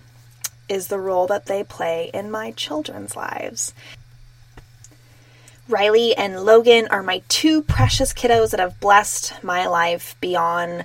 is 0.69 0.88
the 0.88 1.00
role 1.00 1.27
that 1.27 1.48
they 1.48 1.65
play 1.65 2.12
in 2.13 2.31
my 2.31 2.51
children's 2.51 3.17
lives. 3.17 3.74
Riley 5.69 6.15
and 6.17 6.43
Logan 6.43 6.88
are 6.89 7.03
my 7.03 7.21
two 7.29 7.61
precious 7.61 8.11
kiddos 8.11 8.51
that 8.51 8.59
have 8.59 8.79
blessed 8.79 9.43
my 9.43 9.67
life 9.67 10.15
beyond 10.19 10.83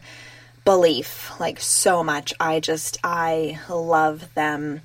belief. 0.67 1.33
Like 1.41 1.59
so 1.59 2.05
much. 2.05 2.35
I 2.39 2.61
just, 2.61 2.99
I 3.03 3.59
love 3.69 4.33
them. 4.35 4.83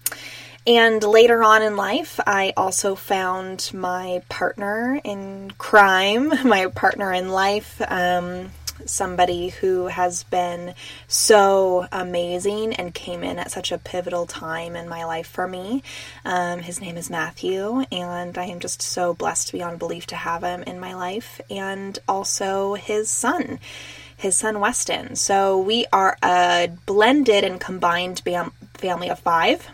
And 0.66 1.04
later 1.04 1.44
on 1.44 1.62
in 1.62 1.76
life, 1.76 2.20
I 2.26 2.54
also 2.56 2.96
found 2.96 3.72
my 3.74 4.22
partner 4.30 5.02
in 5.04 5.52
crime, 5.58 6.30
my 6.48 6.68
partner 6.68 7.12
in 7.12 7.30
life, 7.30 7.82
um, 7.88 8.52
somebody 8.86 9.50
who 9.50 9.88
has 9.88 10.24
been 10.24 10.74
so 11.08 11.88
amazing 11.92 12.74
and 12.74 12.94
came 12.94 13.24
in 13.24 13.40
at 13.40 13.52
such 13.52 13.72
a 13.72 13.78
pivotal 13.78 14.26
time 14.26 14.76
in 14.76 14.88
my 14.88 15.06
life 15.06 15.28
for 15.28 15.48
me. 15.48 15.84
Um, 16.26 16.60
his 16.60 16.82
name 16.82 16.98
is 16.98 17.10
Matthew, 17.10 17.86
and 17.92 18.38
I 18.38 18.46
am 18.46 18.60
just 18.60 18.82
so 18.82 19.14
blessed 19.14 19.52
beyond 19.52 19.80
belief 19.80 20.08
to 20.08 20.16
have 20.16 20.44
him 20.44 20.64
in 20.64 20.80
my 20.80 20.94
life, 20.94 21.42
and 21.50 21.98
also 22.08 22.76
his 22.76 23.10
son. 23.10 23.60
His 24.18 24.36
son 24.36 24.60
Weston. 24.60 25.16
So 25.16 25.58
we 25.58 25.86
are 25.94 26.18
a 26.22 26.70
blended 26.86 27.46
and 27.46 27.60
combined 27.60 28.22
bam- 28.26 28.52
family 28.74 29.10
of 29.10 29.20
five 29.20 29.70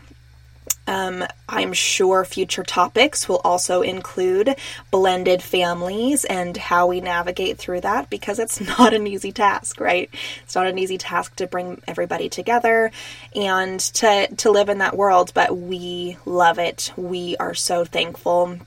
Um, 0.88 1.24
I'm 1.50 1.74
sure 1.74 2.24
future 2.26 2.64
topics 2.64 3.28
will 3.28 3.42
also 3.44 3.82
include 3.82 4.56
blended 4.92 5.42
families 5.42 6.26
and 6.26 6.56
how 6.56 6.88
we 6.88 7.02
navigate 7.02 7.58
through 7.58 7.82
that 7.82 8.10
because 8.10 8.40
it's 8.40 8.62
not 8.78 8.94
an 8.94 9.08
easy 9.08 9.32
task, 9.32 9.80
right? 9.80 10.10
It's 10.44 10.56
not 10.56 10.68
an 10.68 10.78
easy 10.78 10.98
task 10.98 11.36
to 11.38 11.48
bring 11.48 11.82
everybody 11.88 12.30
together 12.30 12.92
and 13.36 13.80
to, 13.80 14.28
to 14.36 14.52
live 14.52 14.70
in 14.70 14.78
that 14.80 14.98
world, 14.98 15.32
but 15.34 15.58
we 15.58 16.18
love 16.26 16.60
it. 16.60 16.94
We 16.96 17.36
are 17.38 17.56
so 17.56 17.84
thankful 17.84 18.60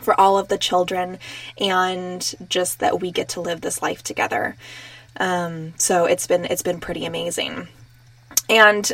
for 0.00 0.18
all 0.20 0.38
of 0.38 0.48
the 0.48 0.58
children 0.58 1.18
and 1.58 2.34
just 2.48 2.80
that 2.80 3.00
we 3.00 3.10
get 3.10 3.30
to 3.30 3.40
live 3.40 3.60
this 3.60 3.82
life 3.82 4.02
together. 4.02 4.56
Um, 5.16 5.74
so 5.76 6.06
it's 6.06 6.26
been 6.26 6.44
it's 6.44 6.62
been 6.62 6.80
pretty 6.80 7.04
amazing, 7.06 7.68
and 8.48 8.90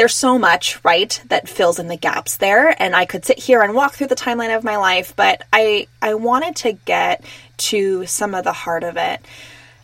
there's 0.00 0.14
so 0.14 0.38
much, 0.38 0.82
right, 0.82 1.20
that 1.26 1.46
fills 1.46 1.78
in 1.78 1.88
the 1.88 1.94
gaps 1.94 2.38
there. 2.38 2.74
And 2.82 2.96
I 2.96 3.04
could 3.04 3.22
sit 3.22 3.38
here 3.38 3.60
and 3.60 3.74
walk 3.74 3.92
through 3.92 4.06
the 4.06 4.14
timeline 4.14 4.56
of 4.56 4.64
my 4.64 4.78
life, 4.78 5.14
but 5.14 5.42
I, 5.52 5.88
I 6.00 6.14
wanted 6.14 6.56
to 6.56 6.72
get 6.72 7.22
to 7.58 8.06
some 8.06 8.34
of 8.34 8.44
the 8.44 8.54
heart 8.54 8.82
of 8.82 8.96
it. 8.96 9.20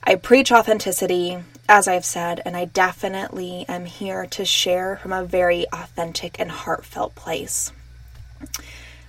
I 0.02 0.14
preach 0.14 0.50
authenticity, 0.50 1.37
as 1.68 1.87
I've 1.87 2.06
said, 2.06 2.40
and 2.46 2.56
I 2.56 2.64
definitely 2.64 3.66
am 3.68 3.85
here 3.85 4.25
to 4.28 4.46
share 4.46 4.96
from 4.96 5.12
a 5.12 5.23
very 5.23 5.66
authentic 5.70 6.40
and 6.40 6.50
heartfelt 6.50 7.14
place. 7.14 7.70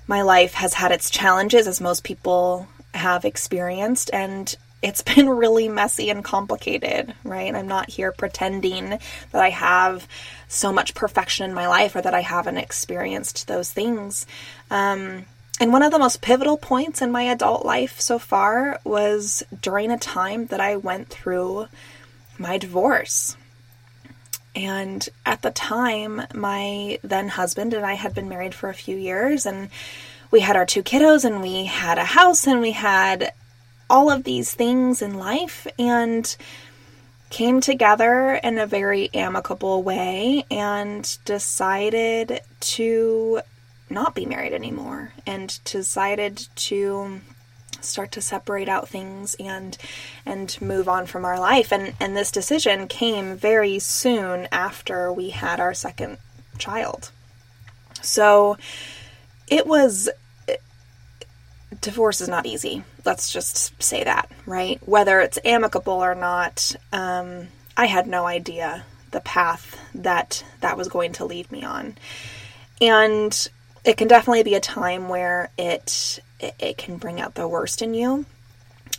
My 0.07 0.23
life 0.23 0.55
has 0.55 0.73
had 0.73 0.91
its 0.91 1.09
challenges, 1.09 1.69
as 1.69 1.79
most 1.79 2.03
people 2.03 2.67
have 2.93 3.23
experienced, 3.23 4.09
and 4.11 4.53
it's 4.81 5.01
been 5.01 5.29
really 5.29 5.67
messy 5.67 6.09
and 6.09 6.23
complicated, 6.23 7.13
right? 7.23 7.53
I'm 7.53 7.67
not 7.67 7.89
here 7.89 8.11
pretending 8.11 8.89
that 8.89 9.41
I 9.41 9.49
have 9.49 10.07
so 10.47 10.71
much 10.71 10.93
perfection 10.93 11.49
in 11.49 11.55
my 11.55 11.67
life 11.67 11.95
or 11.95 12.01
that 12.01 12.13
I 12.13 12.21
haven't 12.21 12.57
experienced 12.57 13.47
those 13.47 13.71
things. 13.71 14.25
Um, 14.69 15.25
and 15.59 15.73
one 15.73 15.81
of 15.81 15.91
the 15.91 15.99
most 15.99 16.21
pivotal 16.21 16.57
points 16.57 17.01
in 17.01 17.11
my 17.11 17.23
adult 17.23 17.65
life 17.65 17.99
so 17.99 18.19
far 18.19 18.79
was 18.83 19.43
during 19.61 19.91
a 19.91 19.97
time 19.97 20.45
that 20.47 20.59
I 20.59 20.75
went 20.75 21.09
through 21.09 21.67
my 22.37 22.57
divorce. 22.59 23.35
And 24.55 25.07
at 25.25 25.41
the 25.41 25.51
time, 25.51 26.23
my 26.33 26.99
then 27.03 27.29
husband 27.29 27.73
and 27.73 27.85
I 27.85 27.93
had 27.93 28.13
been 28.13 28.29
married 28.29 28.55
for 28.55 28.69
a 28.69 28.75
few 28.75 28.97
years, 28.97 29.45
and 29.45 29.69
we 30.31 30.39
had 30.39 30.55
our 30.55 30.65
two 30.65 30.81
kiddos, 30.81 31.25
and 31.25 31.41
we 31.41 31.65
had 31.65 31.99
a 31.99 32.03
house, 32.03 32.47
and 32.47 32.59
we 32.59 32.71
had 32.71 33.33
all 33.89 34.09
of 34.09 34.23
these 34.23 34.53
things 34.53 35.01
in 35.01 35.15
life 35.15 35.67
and 35.79 36.35
came 37.29 37.59
together 37.59 38.39
in 38.43 38.57
a 38.57 38.65
very 38.65 39.09
amicable 39.13 39.83
way 39.83 40.45
and 40.49 41.17
decided 41.25 42.41
to 42.59 43.41
not 43.89 44.15
be 44.15 44.25
married 44.25 44.53
anymore 44.53 45.13
and 45.25 45.59
decided 45.63 46.47
to 46.55 47.21
start 47.81 48.11
to 48.11 48.21
separate 48.21 48.67
out 48.67 48.89
things 48.89 49.35
and 49.39 49.77
and 50.25 50.59
move 50.61 50.89
on 50.89 51.05
from 51.05 51.25
our 51.25 51.39
life. 51.39 51.71
And 51.71 51.93
and 51.99 52.15
this 52.15 52.31
decision 52.31 52.87
came 52.87 53.35
very 53.35 53.79
soon 53.79 54.47
after 54.51 55.11
we 55.11 55.29
had 55.29 55.59
our 55.59 55.73
second 55.73 56.17
child. 56.57 57.11
So 58.01 58.57
it 59.47 59.67
was 59.67 60.09
divorce 61.87 62.19
is 62.19 62.27
not 62.27 62.45
easy. 62.45 62.83
Let's 63.05 63.31
just 63.31 63.81
say 63.81 64.03
that, 64.03 64.29
right? 64.45 64.79
Whether 64.85 65.21
it's 65.21 65.39
amicable 65.45 66.03
or 66.03 66.15
not, 66.15 66.75
um, 66.91 67.47
I 67.77 67.85
had 67.85 68.07
no 68.07 68.25
idea 68.25 68.83
the 69.11 69.21
path 69.21 69.79
that 69.95 70.43
that 70.59 70.77
was 70.77 70.89
going 70.89 71.13
to 71.13 71.25
lead 71.25 71.49
me 71.49 71.63
on. 71.63 71.95
And 72.81 73.49
it 73.85 73.95
can 73.95 74.09
definitely 74.09 74.43
be 74.43 74.55
a 74.55 74.59
time 74.59 75.07
where 75.07 75.49
it, 75.57 76.19
it, 76.59 76.77
can 76.77 76.97
bring 76.97 77.21
out 77.21 77.35
the 77.35 77.47
worst 77.47 77.81
in 77.81 77.93
you. 77.93 78.25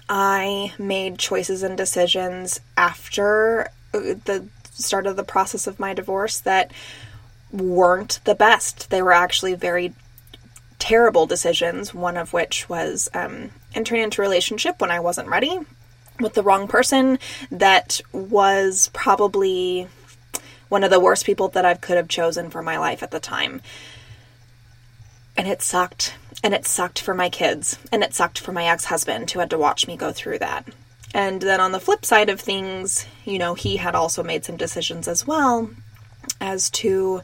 I 0.08 0.72
made 0.78 1.18
choices 1.18 1.62
and 1.62 1.76
decisions 1.76 2.58
after 2.76 3.68
uh, 3.92 4.14
the 4.24 4.48
start 4.72 5.06
of 5.06 5.16
the 5.16 5.24
process 5.24 5.66
of 5.66 5.78
my 5.78 5.92
divorce 5.92 6.40
that 6.40 6.72
weren't 7.52 8.20
the 8.24 8.34
best. 8.34 8.88
They 8.88 9.02
were 9.02 9.12
actually 9.12 9.54
very 9.54 9.92
terrible 10.78 11.26
decisions, 11.26 11.92
one 11.92 12.16
of 12.16 12.32
which 12.32 12.68
was 12.68 13.08
um, 13.14 13.50
entering 13.74 14.02
into 14.02 14.22
a 14.22 14.24
relationship 14.24 14.80
when 14.80 14.90
I 14.90 15.00
wasn't 15.00 15.28
ready 15.28 15.58
with 16.20 16.34
the 16.34 16.42
wrong 16.42 16.68
person 16.68 17.18
that 17.50 18.00
was 18.12 18.90
probably 18.92 19.88
one 20.68 20.84
of 20.84 20.90
the 20.90 21.00
worst 21.00 21.24
people 21.24 21.48
that 21.48 21.64
I 21.64 21.74
could 21.74 21.96
have 21.96 22.08
chosen 22.08 22.50
for 22.50 22.62
my 22.62 22.78
life 22.78 23.02
at 23.02 23.10
the 23.10 23.20
time. 23.20 23.60
And 25.36 25.46
it 25.46 25.62
sucked. 25.62 26.14
And 26.42 26.54
it 26.54 26.66
sucked 26.66 27.00
for 27.00 27.14
my 27.14 27.30
kids. 27.30 27.78
And 27.90 28.02
it 28.02 28.14
sucked 28.14 28.38
for 28.38 28.52
my 28.52 28.66
ex 28.66 28.86
husband 28.86 29.30
who 29.30 29.40
had 29.40 29.50
to 29.50 29.58
watch 29.58 29.86
me 29.86 29.96
go 29.96 30.12
through 30.12 30.40
that. 30.40 30.66
And 31.14 31.40
then 31.40 31.60
on 31.60 31.72
the 31.72 31.80
flip 31.80 32.04
side 32.04 32.28
of 32.28 32.40
things, 32.40 33.06
you 33.24 33.38
know, 33.38 33.54
he 33.54 33.76
had 33.76 33.94
also 33.94 34.22
made 34.22 34.44
some 34.44 34.56
decisions 34.56 35.08
as 35.08 35.26
well 35.26 35.70
as 36.40 36.68
to 36.70 37.22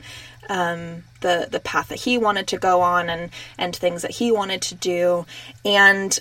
um, 0.49 1.05
the 1.25 1.49
the 1.51 1.59
path 1.59 1.89
that 1.89 2.03
he 2.03 2.17
wanted 2.17 2.47
to 2.49 2.59
go 2.59 2.83
on 2.83 3.11
and 3.11 3.31
and 3.59 3.75
things 3.75 4.03
that 4.03 4.13
he 4.13 4.31
wanted 4.31 4.63
to 4.63 4.75
do, 4.77 5.27
and 5.65 6.21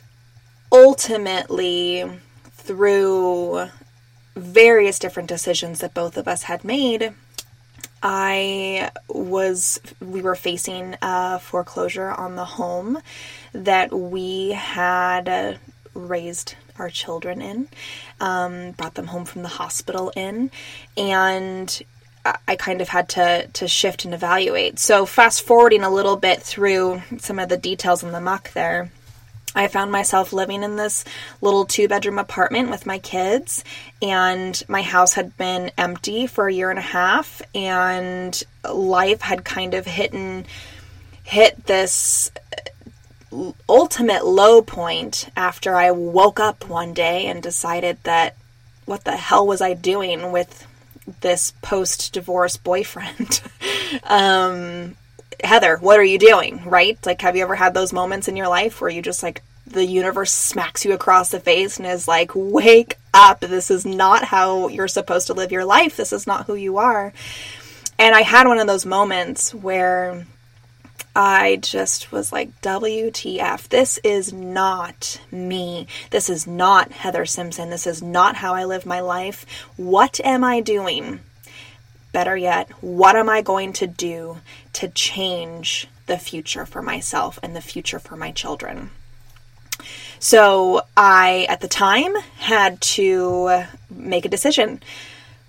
ultimately 0.71 2.09
through 2.51 3.69
various 4.35 4.97
different 4.97 5.29
decisions 5.29 5.79
that 5.79 5.93
both 5.93 6.17
of 6.17 6.27
us 6.27 6.43
had 6.43 6.63
made. 6.63 7.13
I 8.05 8.91
was, 9.07 9.79
we 10.01 10.21
were 10.21 10.35
facing 10.35 10.97
a 11.01 11.39
foreclosure 11.39 12.11
on 12.11 12.35
the 12.35 12.43
home 12.43 12.99
that 13.53 13.93
we 13.93 14.49
had 14.49 15.59
raised 15.93 16.55
our 16.77 16.89
children 16.89 17.41
in, 17.41 17.67
um, 18.19 18.71
brought 18.71 18.95
them 18.95 19.07
home 19.07 19.25
from 19.25 19.43
the 19.43 19.47
hospital 19.47 20.11
in, 20.17 20.51
and 20.97 21.81
I 22.25 22.55
kind 22.55 22.81
of 22.81 22.89
had 22.89 23.09
to 23.09 23.47
to 23.47 23.67
shift 23.67 24.05
and 24.05 24.13
evaluate. 24.13 24.79
So 24.79 25.05
fast 25.05 25.45
forwarding 25.45 25.83
a 25.83 25.89
little 25.89 26.15
bit 26.15 26.41
through 26.41 27.01
some 27.17 27.37
of 27.37 27.49
the 27.49 27.57
details 27.57 28.03
in 28.03 28.11
the 28.11 28.21
muck 28.21 28.53
there. 28.53 28.91
I 29.55 29.67
found 29.67 29.91
myself 29.91 30.33
living 30.33 30.63
in 30.63 30.77
this 30.77 31.05
little 31.41 31.65
two 31.65 31.87
bedroom 31.87 32.17
apartment 32.17 32.69
with 32.69 32.85
my 32.85 32.97
kids, 32.97 33.63
and 34.01 34.61
my 34.67 34.81
house 34.81 35.13
had 35.13 35.37
been 35.37 35.71
empty 35.77 36.25
for 36.25 36.47
a 36.47 36.53
year 36.53 36.69
and 36.69 36.79
a 36.79 36.83
half, 36.83 37.41
and 37.53 38.41
life 38.67 39.21
had 39.21 39.45
kind 39.45 39.73
of 39.73 39.85
hit 39.85 40.13
and 40.13 40.47
hit 41.23 41.65
this 41.65 42.31
uh, 43.31 43.51
ultimate 43.69 44.25
low 44.25 44.61
point 44.61 45.29
after 45.35 45.75
I 45.75 45.91
woke 45.91 46.39
up 46.39 46.67
one 46.67 46.93
day 46.93 47.27
and 47.27 47.43
decided 47.43 47.97
that 48.03 48.35
what 48.85 49.03
the 49.03 49.15
hell 49.15 49.45
was 49.45 49.61
I 49.61 49.73
doing 49.73 50.31
with 50.31 50.67
this 51.21 51.53
post 51.61 52.13
divorce 52.13 52.57
boyfriend. 52.57 53.41
um, 54.03 54.95
Heather, 55.43 55.77
what 55.77 55.99
are 55.99 56.03
you 56.03 56.19
doing? 56.19 56.63
Right? 56.65 56.97
Like, 57.05 57.21
have 57.21 57.35
you 57.35 57.43
ever 57.43 57.55
had 57.55 57.73
those 57.73 57.93
moments 57.93 58.27
in 58.27 58.35
your 58.35 58.47
life 58.47 58.81
where 58.81 58.89
you 58.89 59.01
just 59.01 59.23
like 59.23 59.41
the 59.65 59.85
universe 59.85 60.31
smacks 60.31 60.85
you 60.85 60.93
across 60.93 61.31
the 61.31 61.39
face 61.39 61.77
and 61.77 61.87
is 61.87 62.07
like, 62.07 62.31
wake 62.35 62.97
up. 63.13 63.39
This 63.39 63.71
is 63.71 63.85
not 63.85 64.25
how 64.25 64.67
you're 64.67 64.87
supposed 64.87 65.27
to 65.27 65.33
live 65.33 65.51
your 65.51 65.65
life. 65.65 65.97
This 65.97 66.13
is 66.13 66.27
not 66.27 66.45
who 66.45 66.55
you 66.55 66.77
are. 66.77 67.13
And 67.97 68.15
I 68.15 68.21
had 68.21 68.47
one 68.47 68.59
of 68.59 68.67
those 68.67 68.85
moments 68.85 69.53
where 69.53 70.25
I 71.15 71.57
just 71.57 72.11
was 72.11 72.31
like, 72.31 72.59
WTF, 72.61 73.67
this 73.69 73.99
is 74.03 74.33
not 74.33 75.21
me. 75.31 75.87
This 76.09 76.29
is 76.29 76.47
not 76.47 76.91
Heather 76.91 77.25
Simpson. 77.25 77.69
This 77.69 77.85
is 77.85 78.01
not 78.01 78.35
how 78.37 78.55
I 78.55 78.65
live 78.65 78.85
my 78.85 78.99
life. 78.99 79.45
What 79.77 80.19
am 80.23 80.43
I 80.43 80.59
doing? 80.59 81.19
Better 82.11 82.35
yet, 82.35 82.69
what 82.81 83.15
am 83.15 83.29
I 83.29 83.41
going 83.41 83.73
to 83.73 83.87
do 83.87 84.37
to 84.73 84.87
change 84.87 85.87
the 86.07 86.17
future 86.17 86.65
for 86.65 86.81
myself 86.81 87.37
and 87.43 87.55
the 87.55 87.61
future 87.61 87.99
for 87.99 88.15
my 88.15 88.31
children? 88.31 88.89
So 90.19 90.81
I, 90.95 91.45
at 91.49 91.61
the 91.61 91.67
time, 91.67 92.15
had 92.37 92.81
to 92.81 93.65
make 93.89 94.25
a 94.25 94.29
decision 94.29 94.81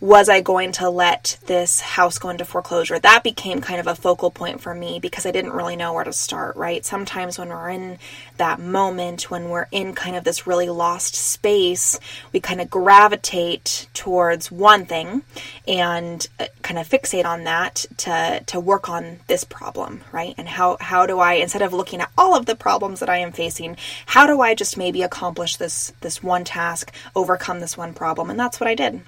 was 0.05 0.29
I 0.29 0.43
going 0.43 0.73
to 0.73 0.91
let 0.91 1.39
this 1.47 1.81
house 1.81 2.19
go 2.19 2.29
into 2.29 2.45
foreclosure? 2.45 2.99
That 2.99 3.25
became 3.25 3.63
kind 3.63 3.81
of 3.81 3.87
a 3.87 3.95
focal 3.95 4.31
point 4.31 4.61
for 4.61 4.75
me 4.75 5.01
because 5.01 5.25
I 5.25 5.31
didn't 5.31 5.55
really 5.55 5.77
know 5.77 5.95
where 5.95 6.05
to 6.05 6.13
start, 6.13 6.57
right? 6.57 6.85
Sometimes 6.85 7.39
when 7.39 7.49
we're 7.49 7.71
in 7.71 7.99
that 8.37 8.61
moment, 8.61 9.31
when 9.31 9.49
we're 9.49 9.67
in 9.73 9.95
kind 9.95 10.15
of 10.15 10.25
this 10.25 10.47
really 10.47 10.69
lost 10.69 11.15
space, 11.15 11.99
we 12.35 12.41
kind 12.41 12.61
of 12.61 12.69
gravitate 12.69 13.87
towards 13.95 14.53
one 14.53 14.85
thing 14.85 15.23
and 15.67 16.29
uh, 16.39 16.49
kind 16.61 16.79
of 16.79 16.87
fixate 16.87 17.25
on 17.25 17.45
that 17.45 17.87
to, 17.97 18.43
to 18.45 18.61
work 18.61 18.91
on 18.91 19.21
this 19.27 19.45
problem, 19.45 20.03
right? 20.13 20.35
And 20.37 20.49
how, 20.49 20.77
how 20.83 21.07
do 21.07 21.19
I, 21.19 21.35
instead 21.35 21.63
of 21.63 21.73
looking 21.73 22.03
at 22.03 22.13
all 22.19 22.37
of 22.37 22.45
the 22.45 22.55
problems 22.55 23.01
that 23.01 23.09
I 23.09 23.17
am 23.17 23.33
facing, 23.33 23.79
how 24.05 24.27
do 24.27 24.43
I 24.43 24.55
just 24.55 24.77
maybe 24.77 25.01
accomplish 25.01 25.57
this, 25.57 25.95
this 26.03 26.23
one 26.23 26.45
task, 26.45 26.93
overcome 27.17 27.61
this 27.61 27.79
one 27.79 27.95
problem? 27.95 28.29
And 28.29 28.39
that's 28.39 28.61
what 28.61 28.69
I 28.69 28.75
did. 28.75 29.01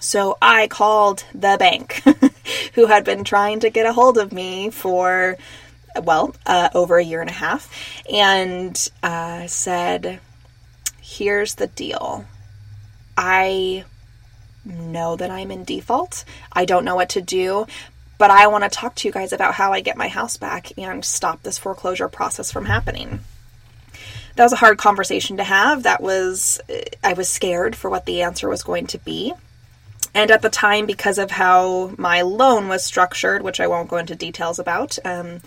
So 0.00 0.38
I 0.40 0.66
called 0.66 1.24
the 1.34 1.56
bank 1.58 2.02
who 2.74 2.86
had 2.86 3.04
been 3.04 3.22
trying 3.22 3.60
to 3.60 3.70
get 3.70 3.86
a 3.86 3.92
hold 3.92 4.16
of 4.16 4.32
me 4.32 4.70
for, 4.70 5.36
well, 6.02 6.34
uh, 6.46 6.70
over 6.74 6.98
a 6.98 7.04
year 7.04 7.20
and 7.20 7.30
a 7.30 7.34
half, 7.34 8.02
and 8.10 8.90
uh, 9.02 9.46
said, 9.46 10.20
Here's 11.00 11.56
the 11.56 11.66
deal. 11.66 12.24
I 13.16 13.84
know 14.64 15.16
that 15.16 15.30
I'm 15.30 15.50
in 15.50 15.64
default. 15.64 16.24
I 16.52 16.64
don't 16.64 16.84
know 16.84 16.94
what 16.94 17.10
to 17.10 17.20
do, 17.20 17.66
but 18.16 18.30
I 18.30 18.46
want 18.46 18.64
to 18.64 18.70
talk 18.70 18.94
to 18.96 19.08
you 19.08 19.12
guys 19.12 19.32
about 19.32 19.54
how 19.54 19.72
I 19.72 19.80
get 19.80 19.96
my 19.96 20.08
house 20.08 20.36
back 20.36 20.72
and 20.78 21.04
stop 21.04 21.42
this 21.42 21.58
foreclosure 21.58 22.08
process 22.08 22.50
from 22.50 22.64
happening. 22.66 23.20
That 24.36 24.44
was 24.44 24.52
a 24.52 24.56
hard 24.56 24.78
conversation 24.78 25.36
to 25.36 25.44
have. 25.44 25.82
That 25.82 26.02
was, 26.02 26.60
I 27.02 27.12
was 27.12 27.28
scared 27.28 27.76
for 27.76 27.90
what 27.90 28.06
the 28.06 28.22
answer 28.22 28.48
was 28.48 28.62
going 28.62 28.86
to 28.88 28.98
be. 28.98 29.34
And 30.14 30.30
at 30.30 30.42
the 30.42 30.50
time, 30.50 30.86
because 30.86 31.18
of 31.18 31.30
how 31.30 31.94
my 31.96 32.22
loan 32.22 32.68
was 32.68 32.84
structured, 32.84 33.42
which 33.42 33.60
I 33.60 33.68
won't 33.68 33.88
go 33.88 33.96
into 33.96 34.14
details 34.14 34.58
about, 34.58 34.98
um, 35.04 35.40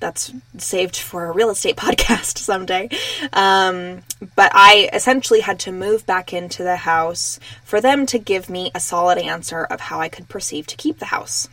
that's 0.00 0.32
saved 0.56 0.96
for 0.96 1.26
a 1.26 1.32
real 1.32 1.50
estate 1.50 1.76
podcast 1.78 2.38
someday. 2.38 2.88
Um, 3.32 4.02
but 4.36 4.50
I 4.54 4.90
essentially 4.92 5.40
had 5.40 5.58
to 5.60 5.72
move 5.72 6.06
back 6.06 6.32
into 6.32 6.62
the 6.62 6.76
house 6.76 7.38
for 7.64 7.80
them 7.80 8.06
to 8.06 8.18
give 8.18 8.48
me 8.48 8.70
a 8.74 8.80
solid 8.80 9.18
answer 9.18 9.64
of 9.64 9.80
how 9.80 10.00
I 10.00 10.08
could 10.08 10.28
proceed 10.28 10.66
to 10.68 10.76
keep 10.76 10.98
the 10.98 11.06
house. 11.06 11.48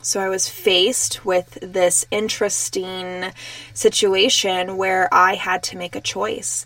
So 0.00 0.20
I 0.20 0.28
was 0.28 0.48
faced 0.48 1.24
with 1.24 1.58
this 1.60 2.06
interesting 2.10 3.32
situation 3.74 4.76
where 4.76 5.12
I 5.12 5.34
had 5.34 5.62
to 5.64 5.76
make 5.76 5.96
a 5.96 6.00
choice. 6.00 6.64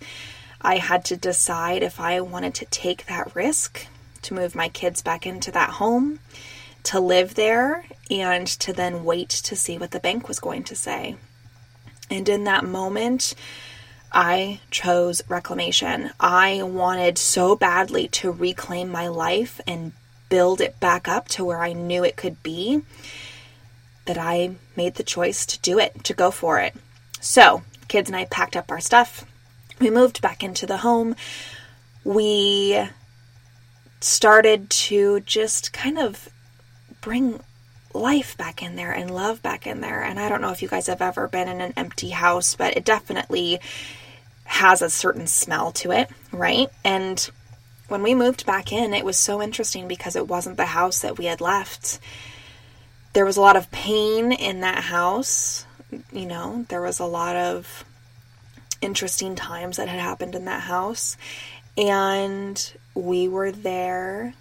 I 0.61 0.77
had 0.77 1.05
to 1.07 1.17
decide 1.17 1.83
if 1.83 1.99
I 1.99 2.21
wanted 2.21 2.55
to 2.57 2.67
take 2.67 3.07
that 3.07 3.35
risk 3.35 3.87
to 4.23 4.35
move 4.35 4.55
my 4.55 4.69
kids 4.69 5.03
back 5.03 5.27
into 5.27 5.51
that 5.53 5.71
home, 5.71 6.21
to 6.85 7.01
live 7.01 7.35
there, 7.35 7.85
and 8.11 8.47
to 8.47 8.73
then 8.73 9.05
wait 9.05 9.29
to 9.29 9.57
see 9.57 9.79
what 9.79 9.91
the 9.91 10.01
bank 10.01 10.29
was 10.29 10.41
going 10.41 10.65
to 10.65 10.77
say. 10.77 11.17
And 12.11 12.29
in 12.29 12.45
that 12.45 12.65
moment, 12.65 13.35
I 14.13 14.61
chose 14.71 15.23
reclamation. 15.29 16.11
I 16.21 16.63
wanted 16.63 17.17
so 17.17 17.57
badly 17.57 18.09
to 18.09 18.31
reclaim 18.31 18.91
my 18.91 19.09
life 19.09 19.61
and 19.67 19.93
build 20.29 20.61
it 20.61 20.79
back 20.81 21.09
up 21.09 21.29
to 21.29 21.45
where 21.45 21.63
I 21.63 21.73
knew 21.73 22.05
it 22.05 22.17
could 22.17 22.43
be 22.43 22.83
that 24.05 24.19
I 24.19 24.57
made 24.77 24.95
the 24.95 25.03
choice 25.03 25.47
to 25.47 25.61
do 25.61 25.79
it, 25.79 26.05
to 26.05 26.15
go 26.15 26.31
for 26.31 26.59
it. 26.59 26.75
So, 27.21 27.63
kids 27.89 28.09
and 28.11 28.17
I 28.17 28.25
packed 28.27 28.57
up 28.57 28.71
our 28.71 28.81
stuff. 28.81 29.25
We 29.79 29.91
moved 29.91 30.21
back 30.21 30.43
into 30.43 30.67
the 30.67 30.79
home. 30.79 31.15
We 32.05 32.89
started 34.05 34.71
to 34.71 35.21
just 35.21 35.73
kind 35.73 35.99
of 35.99 36.29
bring 37.01 37.41
life 37.95 38.37
back 38.37 38.63
in 38.63 38.77
there 38.77 38.93
and 38.93 39.11
love 39.11 39.43
back 39.43 39.67
in 39.67 39.81
there. 39.81 40.03
And 40.03 40.19
I 40.19 40.29
don't 40.29 40.41
know 40.41 40.51
if 40.51 40.63
you 40.63 40.69
guys 40.69 40.87
have 40.87 41.03
ever 41.03 41.29
been 41.29 41.49
in 41.49 41.61
an 41.61 41.75
empty 41.77 42.11
house, 42.11 42.55
but 42.55 42.77
it 42.77 42.85
definitely 42.85 43.61
has 44.45 44.83
a 44.83 44.91
certain 44.91 45.27
smell 45.27 45.73
to 45.73 45.93
it, 45.93 46.11
right? 46.33 46.69
And 46.85 47.31
when 47.89 48.03
we 48.03 48.15
moved 48.15 48.47
back 48.47 48.73
in, 48.73 48.95
it 48.95 49.05
was 49.05 49.19
so 49.19 49.43
interesting 49.43 49.89
because 49.89 50.17
it 50.17 50.29
wasn't 50.29 50.57
the 50.57 50.67
house 50.67 51.01
that 51.01 51.19
we 51.19 51.27
had 51.27 51.41
left. 51.41 52.01
There 53.13 53.25
was 53.25 53.37
a 53.37 53.43
lot 53.43 53.57
of 53.57 53.71
pain 53.71 54.33
in 54.33 54.61
that 54.61 54.85
house. 54.85 55.67
You 56.11 56.27
know, 56.27 56.65
there 56.69 56.81
was 56.81 57.01
a 57.01 57.05
lot 57.05 57.37
of 57.37 57.85
interesting 58.81 59.35
times 59.35 59.77
that 59.77 59.89
had 59.89 60.01
happened 60.01 60.35
in 60.35 60.47
that 60.47 60.63
house. 60.63 61.17
And 61.77 62.73
we 62.95 63.29
were 63.29 63.53
there 63.53 64.35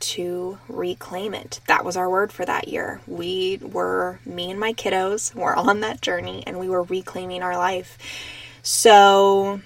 to 0.00 0.58
reclaim 0.68 1.34
it. 1.34 1.60
That 1.66 1.84
was 1.84 1.96
our 1.96 2.08
word 2.08 2.32
for 2.32 2.44
that 2.44 2.68
year. 2.68 3.00
We 3.06 3.58
were, 3.60 4.20
me 4.24 4.50
and 4.50 4.60
my 4.60 4.72
kiddos 4.72 5.34
we 5.34 5.42
were 5.42 5.56
on 5.56 5.80
that 5.80 6.00
journey 6.00 6.44
and 6.46 6.58
we 6.58 6.68
were 6.68 6.82
reclaiming 6.82 7.42
our 7.42 7.56
life. 7.56 7.98
So, 8.62 9.60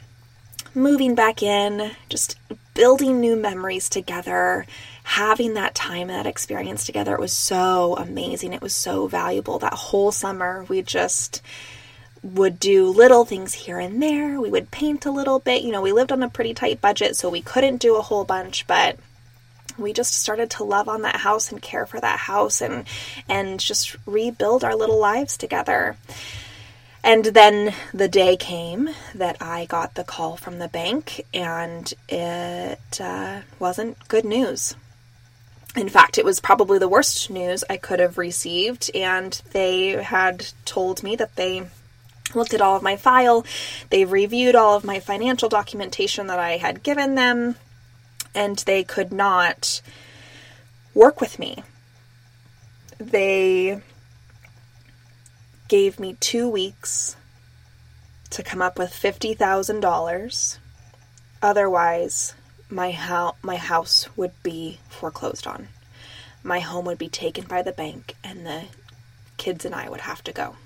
moving 0.75 1.15
back 1.15 1.43
in, 1.43 1.93
just 2.09 2.37
building 2.75 3.21
new 3.21 3.37
memories 3.37 3.89
together, 3.89 4.67
having 5.05 5.55
that 5.55 5.75
time 5.75 6.09
and 6.09 6.11
that 6.11 6.27
experience 6.27 6.87
together, 6.87 7.15
it 7.15 7.21
was 7.21 7.33
so 7.33 7.97
amazing. 7.97 8.53
It 8.53 8.63
was 8.63 8.75
so 8.75 9.07
valuable. 9.07 9.59
That 9.59 9.75
whole 9.75 10.13
summer, 10.13 10.65
we 10.69 10.83
just 10.83 11.43
would 12.23 12.61
do 12.61 12.89
little 12.89 13.25
things 13.25 13.53
here 13.53 13.79
and 13.79 14.03
there. 14.03 14.41
We 14.41 14.51
would 14.51 14.71
paint 14.71 15.07
a 15.07 15.11
little 15.11 15.39
bit. 15.39 15.63
You 15.63 15.73
know, 15.73 15.83
we 15.83 15.93
lived 15.93 16.13
on 16.13 16.23
a 16.23 16.29
pretty 16.29 16.55
tight 16.55 16.81
budget, 16.81 17.17
so 17.17 17.29
we 17.29 17.43
couldn't 17.43 17.79
do 17.79 17.97
a 17.97 18.03
whole 18.03 18.25
bunch, 18.25 18.67
but 18.67 18.99
we 19.79 19.93
just 19.93 20.15
started 20.15 20.51
to 20.51 20.65
love 20.65 20.89
on 20.89 21.03
that 21.03 21.17
house 21.17 21.51
and 21.51 21.61
care 21.61 21.87
for 21.87 21.99
that 22.01 22.19
house 22.19 22.61
and 22.61 22.87
and 23.29 23.59
just 23.59 23.97
rebuild 24.07 24.65
our 24.65 24.77
little 24.77 24.99
lives 24.99 25.37
together. 25.37 25.97
And 27.05 27.25
then 27.25 27.75
the 27.93 28.09
day 28.09 28.37
came 28.37 28.89
that 29.15 29.37
I 29.41 29.65
got 29.65 29.95
the 29.95 30.05
call 30.05 30.37
from 30.37 30.61
the 30.61 30.69
bank, 30.69 31.27
and 31.35 31.93
it 32.09 33.01
uh, 33.01 33.41
wasn't 33.59 34.09
good 34.09 34.25
news. 34.25 34.77
In 35.75 35.89
fact, 35.89 36.17
it 36.17 36.25
was 36.25 36.39
probably 36.39 36.79
the 36.79 36.89
worst 36.89 37.29
news 37.29 37.65
I 37.69 37.77
could 37.77 37.99
have 37.99 38.19
received, 38.19 38.89
and 38.95 39.41
they 39.51 40.03
had 40.03 40.47
told 40.65 41.03
me 41.03 41.17
that 41.17 41.35
they 41.35 41.67
looked 42.35 42.55
at 42.55 42.61
all 42.61 42.77
of 42.77 42.83
my 42.83 42.97
file, 42.97 43.45
they 43.91 44.05
reviewed 44.05 44.55
all 44.55 44.77
of 44.77 44.85
my 44.85 45.01
financial 45.01 45.49
documentation 45.49 46.27
that 46.27 46.39
I 46.39 46.57
had 46.57 46.83
given 46.83 47.15
them, 47.15 47.57
and 48.35 48.59
they 48.59 48.85
could 48.85 49.13
not 49.13 49.81
work 50.95 51.21
with 51.21 51.39
me. 51.39 51.63
They 52.99 53.81
gave 55.69 55.99
me 55.99 56.17
two 56.21 56.49
weeks 56.49 57.17
to 58.31 58.43
come 58.43 58.63
up 58.63 58.79
with 58.79 58.91
$50,000. 58.91 60.59
Otherwise, 61.43 62.35
my, 62.71 62.91
ho- 62.91 63.37
my 63.43 63.57
house 63.57 64.09
would 64.17 64.33
be 64.43 64.79
foreclosed 64.89 65.47
on. 65.47 65.69
My 66.43 66.61
home 66.61 66.85
would 66.87 66.99
be 66.99 67.09
taken 67.09 67.45
by 67.45 67.63
the 67.63 67.73
bank, 67.73 68.15
and 68.25 68.45
the 68.47 68.65
kids 69.37 69.65
and 69.65 69.75
I 69.75 69.89
would 69.89 70.01
have 70.03 70.23
to 70.25 70.33
go. 70.33 70.57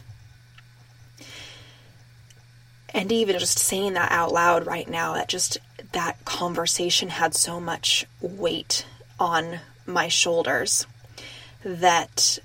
And 2.94 3.12
even 3.12 3.38
just 3.38 3.58
saying 3.58 3.94
that 3.94 4.12
out 4.12 4.32
loud 4.32 4.66
right 4.66 4.88
now, 4.88 5.14
that 5.14 5.28
just 5.28 5.58
that 5.92 6.24
conversation 6.24 7.08
had 7.08 7.34
so 7.34 7.60
much 7.60 8.06
weight 8.20 8.86
on 9.18 9.60
my 9.86 10.08
shoulders 10.08 10.86
that 11.64 12.38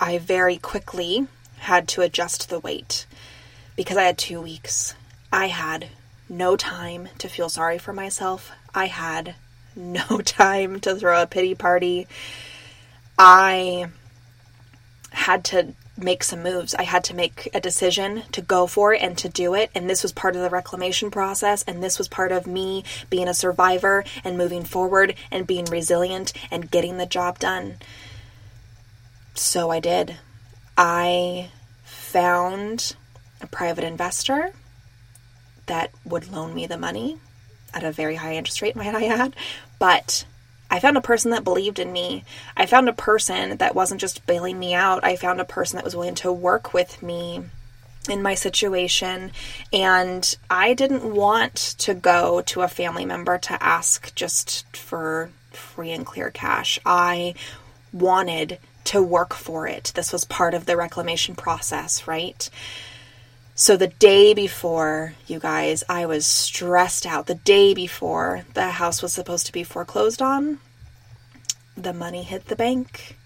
I 0.00 0.18
very 0.18 0.56
quickly 0.56 1.26
had 1.58 1.88
to 1.88 2.02
adjust 2.02 2.48
the 2.48 2.58
weight 2.58 3.06
because 3.76 3.96
I 3.96 4.02
had 4.02 4.18
two 4.18 4.40
weeks. 4.40 4.94
I 5.32 5.46
had 5.46 5.88
no 6.28 6.56
time 6.56 7.08
to 7.18 7.28
feel 7.28 7.48
sorry 7.48 7.78
for 7.78 7.92
myself. 7.92 8.50
I 8.74 8.86
had 8.86 9.34
no 9.76 10.20
time 10.20 10.80
to 10.80 10.96
throw 10.96 11.22
a 11.22 11.26
pity 11.26 11.54
party. 11.54 12.06
I 13.18 13.86
had 15.10 15.44
to 15.46 15.74
make 16.02 16.22
some 16.22 16.42
moves. 16.42 16.74
I 16.74 16.82
had 16.82 17.04
to 17.04 17.14
make 17.14 17.48
a 17.54 17.60
decision 17.60 18.24
to 18.32 18.40
go 18.40 18.66
for 18.66 18.94
it 18.94 19.02
and 19.02 19.16
to 19.18 19.28
do 19.28 19.54
it. 19.54 19.70
And 19.74 19.88
this 19.88 20.02
was 20.02 20.12
part 20.12 20.36
of 20.36 20.42
the 20.42 20.50
reclamation 20.50 21.10
process. 21.10 21.62
And 21.62 21.82
this 21.82 21.98
was 21.98 22.08
part 22.08 22.32
of 22.32 22.46
me 22.46 22.84
being 23.10 23.28
a 23.28 23.34
survivor 23.34 24.04
and 24.24 24.38
moving 24.38 24.64
forward 24.64 25.14
and 25.30 25.46
being 25.46 25.64
resilient 25.66 26.32
and 26.50 26.70
getting 26.70 26.98
the 26.98 27.06
job 27.06 27.38
done. 27.38 27.76
So 29.34 29.70
I 29.70 29.80
did. 29.80 30.16
I 30.76 31.50
found 31.84 32.94
a 33.40 33.46
private 33.46 33.84
investor 33.84 34.52
that 35.66 35.90
would 36.04 36.30
loan 36.30 36.54
me 36.54 36.66
the 36.66 36.78
money 36.78 37.18
at 37.74 37.84
a 37.84 37.92
very 37.92 38.16
high 38.16 38.34
interest 38.34 38.60
rate, 38.62 38.76
might 38.76 38.94
I 38.94 39.06
add. 39.06 39.34
But 39.78 40.24
I 40.72 40.80
found 40.80 40.96
a 40.96 41.02
person 41.02 41.32
that 41.32 41.44
believed 41.44 41.78
in 41.78 41.92
me. 41.92 42.24
I 42.56 42.64
found 42.64 42.88
a 42.88 42.94
person 42.94 43.58
that 43.58 43.74
wasn't 43.74 44.00
just 44.00 44.26
bailing 44.26 44.58
me 44.58 44.72
out. 44.72 45.04
I 45.04 45.16
found 45.16 45.38
a 45.38 45.44
person 45.44 45.76
that 45.76 45.84
was 45.84 45.94
willing 45.94 46.14
to 46.16 46.32
work 46.32 46.72
with 46.72 47.02
me 47.02 47.42
in 48.08 48.22
my 48.22 48.34
situation. 48.34 49.32
And 49.70 50.34
I 50.48 50.72
didn't 50.72 51.04
want 51.04 51.56
to 51.80 51.92
go 51.92 52.40
to 52.40 52.62
a 52.62 52.68
family 52.68 53.04
member 53.04 53.36
to 53.36 53.62
ask 53.62 54.14
just 54.14 54.74
for 54.74 55.30
free 55.50 55.92
and 55.92 56.06
clear 56.06 56.30
cash. 56.30 56.78
I 56.86 57.34
wanted 57.92 58.58
to 58.84 59.02
work 59.02 59.34
for 59.34 59.68
it. 59.68 59.92
This 59.94 60.10
was 60.10 60.24
part 60.24 60.54
of 60.54 60.64
the 60.64 60.78
reclamation 60.78 61.34
process, 61.34 62.08
right? 62.08 62.48
So 63.54 63.76
the 63.76 63.88
day 63.88 64.32
before, 64.32 65.14
you 65.26 65.38
guys, 65.38 65.84
I 65.88 66.06
was 66.06 66.24
stressed 66.24 67.04
out. 67.04 67.26
The 67.26 67.34
day 67.34 67.74
before 67.74 68.44
the 68.54 68.70
house 68.70 69.02
was 69.02 69.12
supposed 69.12 69.46
to 69.46 69.52
be 69.52 69.62
foreclosed 69.62 70.22
on, 70.22 70.58
the 71.76 71.92
money 71.92 72.22
hit 72.22 72.46
the 72.46 72.56
bank. 72.56 73.18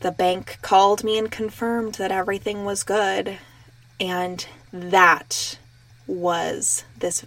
The 0.00 0.10
bank 0.10 0.58
called 0.62 1.04
me 1.04 1.18
and 1.18 1.30
confirmed 1.30 1.96
that 1.96 2.10
everything 2.10 2.64
was 2.64 2.82
good. 2.82 3.38
And 4.00 4.46
that 4.72 5.58
was 6.06 6.84
this 6.98 7.26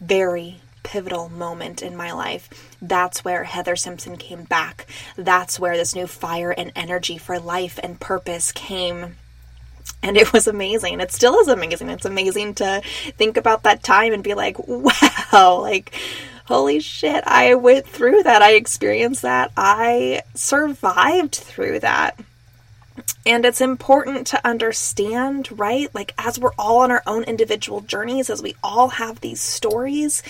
very 0.00 0.60
pivotal 0.82 1.30
moment 1.30 1.82
in 1.82 1.96
my 1.96 2.12
life. 2.12 2.50
That's 2.82 3.24
where 3.24 3.44
Heather 3.44 3.76
Simpson 3.76 4.18
came 4.18 4.44
back. 4.44 4.86
That's 5.16 5.58
where 5.58 5.76
this 5.76 5.94
new 5.94 6.06
fire 6.06 6.50
and 6.50 6.70
energy 6.76 7.16
for 7.16 7.38
life 7.38 7.78
and 7.82 7.98
purpose 7.98 8.52
came. 8.52 9.16
And 10.02 10.16
it 10.16 10.32
was 10.32 10.46
amazing. 10.46 11.00
It 11.00 11.12
still 11.12 11.38
is 11.38 11.48
amazing. 11.48 11.88
It's 11.88 12.04
amazing 12.04 12.54
to 12.56 12.82
think 13.16 13.36
about 13.36 13.62
that 13.62 13.82
time 13.82 14.12
and 14.12 14.22
be 14.22 14.34
like, 14.34 14.56
wow, 14.68 15.60
like, 15.60 15.94
holy 16.46 16.80
shit, 16.80 17.24
I 17.26 17.54
went 17.54 17.86
through 17.86 18.22
that. 18.24 18.42
I 18.42 18.52
experienced 18.52 19.22
that. 19.22 19.50
I 19.56 20.22
survived 20.34 21.34
through 21.34 21.80
that. 21.80 22.18
And 23.26 23.44
it's 23.44 23.60
important 23.60 24.26
to 24.28 24.46
understand, 24.46 25.58
right? 25.58 25.92
Like, 25.94 26.14
as 26.18 26.38
we're 26.38 26.52
all 26.58 26.78
on 26.80 26.90
our 26.90 27.02
own 27.06 27.24
individual 27.24 27.80
journeys, 27.80 28.28
as 28.30 28.42
we 28.42 28.54
all 28.62 28.88
have 28.88 29.20
these 29.20 29.40
stories, 29.40 30.22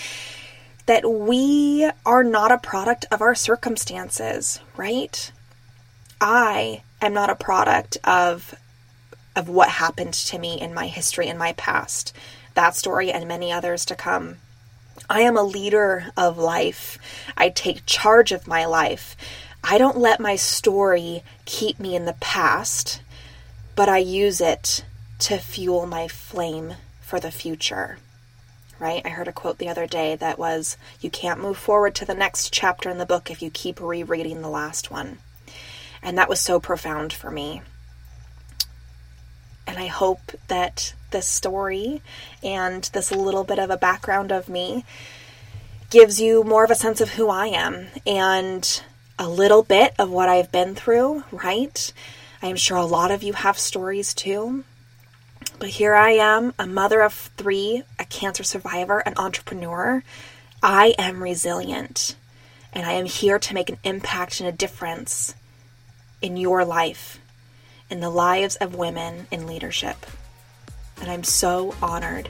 that 0.85 1.09
we 1.09 1.89
are 2.05 2.23
not 2.23 2.51
a 2.51 2.57
product 2.57 3.05
of 3.11 3.21
our 3.21 3.35
circumstances, 3.35 4.59
right? 4.77 5.31
I 6.21 6.83
am 7.01 7.13
not 7.13 7.29
a 7.29 7.35
product 7.35 7.97
of 8.03 8.55
of 9.35 9.49
what 9.49 9.69
happened 9.69 10.13
to 10.13 10.39
me 10.39 10.59
in 10.59 10.73
my 10.73 10.87
history 10.87 11.27
in 11.27 11.37
my 11.37 11.53
past. 11.53 12.15
That 12.53 12.75
story 12.75 13.11
and 13.11 13.27
many 13.27 13.51
others 13.51 13.85
to 13.85 13.95
come. 13.95 14.37
I 15.09 15.21
am 15.21 15.37
a 15.37 15.43
leader 15.43 16.11
of 16.15 16.37
life. 16.37 16.97
I 17.37 17.49
take 17.49 17.85
charge 17.85 18.31
of 18.31 18.47
my 18.47 18.65
life. 18.65 19.15
I 19.63 19.77
don't 19.77 19.97
let 19.97 20.19
my 20.19 20.35
story 20.35 21.23
keep 21.45 21.79
me 21.79 21.95
in 21.95 22.05
the 22.05 22.13
past, 22.13 23.01
but 23.75 23.89
I 23.89 23.97
use 23.97 24.39
it 24.39 24.85
to 25.19 25.37
fuel 25.37 25.85
my 25.85 26.07
flame 26.07 26.75
for 27.01 27.19
the 27.19 27.31
future. 27.31 27.97
Right? 28.79 29.01
I 29.05 29.09
heard 29.09 29.27
a 29.27 29.33
quote 29.33 29.57
the 29.57 29.69
other 29.69 29.87
day 29.87 30.15
that 30.15 30.37
was 30.37 30.77
You 30.99 31.09
can't 31.09 31.39
move 31.39 31.57
forward 31.57 31.95
to 31.95 32.05
the 32.05 32.13
next 32.13 32.51
chapter 32.51 32.89
in 32.89 32.97
the 32.97 33.05
book 33.05 33.31
if 33.31 33.41
you 33.41 33.49
keep 33.49 33.79
rereading 33.79 34.41
the 34.41 34.49
last 34.49 34.91
one. 34.91 35.19
And 36.01 36.17
that 36.17 36.29
was 36.29 36.39
so 36.39 36.59
profound 36.59 37.13
for 37.13 37.31
me. 37.31 37.61
And 39.67 39.77
I 39.77 39.87
hope 39.87 40.33
that 40.47 40.93
this 41.11 41.27
story 41.27 42.01
and 42.43 42.83
this 42.93 43.11
little 43.11 43.43
bit 43.43 43.59
of 43.59 43.69
a 43.69 43.77
background 43.77 44.31
of 44.31 44.49
me 44.49 44.85
gives 45.89 46.19
you 46.19 46.43
more 46.43 46.63
of 46.63 46.71
a 46.71 46.75
sense 46.75 47.01
of 47.01 47.11
who 47.11 47.29
I 47.29 47.47
am 47.47 47.87
and 48.05 48.83
a 49.17 49.29
little 49.29 49.63
bit 49.63 49.93
of 49.97 50.09
what 50.09 50.29
I've 50.29 50.51
been 50.51 50.75
through, 50.75 51.23
right? 51.31 51.93
I 52.41 52.47
am 52.47 52.57
sure 52.57 52.77
a 52.77 52.85
lot 52.85 53.11
of 53.11 53.23
you 53.23 53.33
have 53.33 53.57
stories 53.57 54.13
too. 54.13 54.63
But 55.57 55.69
here 55.69 55.95
I 55.95 56.11
am, 56.11 56.53
a 56.59 56.67
mother 56.67 57.01
of 57.01 57.13
three, 57.13 57.83
a 57.97 58.05
cancer 58.05 58.43
survivor, 58.43 58.99
an 58.99 59.13
entrepreneur. 59.15 60.03
I 60.61 60.95
am 60.97 61.23
resilient, 61.23 62.15
and 62.73 62.85
I 62.85 62.93
am 62.93 63.05
here 63.05 63.39
to 63.39 63.53
make 63.53 63.69
an 63.69 63.77
impact 63.83 64.39
and 64.39 64.49
a 64.49 64.51
difference 64.51 65.33
in 66.21 66.35
your 66.35 66.65
life, 66.65 67.19
in 67.89 67.99
the 67.99 68.09
lives 68.09 68.55
of 68.57 68.75
women 68.75 69.27
in 69.31 69.47
leadership. 69.47 69.97
And 71.01 71.09
I'm 71.09 71.23
so 71.23 71.75
honored 71.81 72.29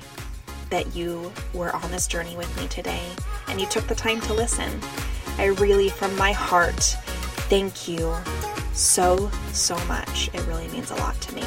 that 0.70 0.96
you 0.96 1.32
were 1.54 1.74
on 1.76 1.92
this 1.92 2.08
journey 2.08 2.36
with 2.36 2.56
me 2.60 2.68
today 2.68 3.04
and 3.48 3.60
you 3.60 3.68
took 3.68 3.88
the 3.88 3.96
time 3.96 4.20
to 4.22 4.34
listen. 4.34 4.80
I 5.38 5.46
really, 5.46 5.90
from 5.90 6.16
my 6.18 6.32
heart, 6.32 6.82
thank 7.50 7.88
you 7.88 8.16
so, 8.74 9.30
so 9.54 9.78
much. 9.86 10.30
It 10.34 10.46
really 10.48 10.68
means 10.70 10.92
a 10.92 10.96
lot 10.96 11.20
to 11.22 11.36
me. 11.36 11.44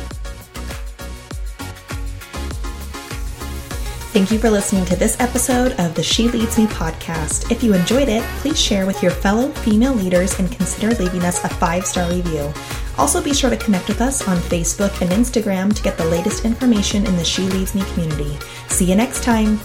Thank 4.10 4.30
you 4.30 4.38
for 4.38 4.50
listening 4.50 4.84
to 4.86 4.96
this 4.96 5.20
episode 5.20 5.72
of 5.78 5.94
the 5.94 6.02
She 6.02 6.28
Leads 6.28 6.58
Me 6.58 6.66
podcast. 6.66 7.50
If 7.52 7.62
you 7.62 7.74
enjoyed 7.74 8.08
it, 8.08 8.22
please 8.40 8.60
share 8.60 8.86
with 8.86 9.02
your 9.02 9.12
fellow 9.12 9.50
female 9.50 9.92
leaders 9.92 10.38
and 10.38 10.50
consider 10.50 10.94
leaving 10.96 11.22
us 11.22 11.44
a 11.44 11.48
five 11.48 11.86
star 11.86 12.10
review. 12.10 12.52
Also, 12.98 13.22
be 13.22 13.32
sure 13.32 13.48
to 13.48 13.56
connect 13.56 13.88
with 13.88 14.00
us 14.00 14.26
on 14.26 14.36
Facebook 14.38 15.00
and 15.00 15.10
Instagram 15.12 15.74
to 15.74 15.82
get 15.82 15.96
the 15.96 16.04
latest 16.06 16.44
information 16.44 17.06
in 17.06 17.16
the 17.16 17.24
She 17.24 17.42
Leads 17.42 17.74
Me 17.74 17.82
community. 17.92 18.36
See 18.66 18.86
you 18.86 18.96
next 18.96 19.22
time. 19.22 19.60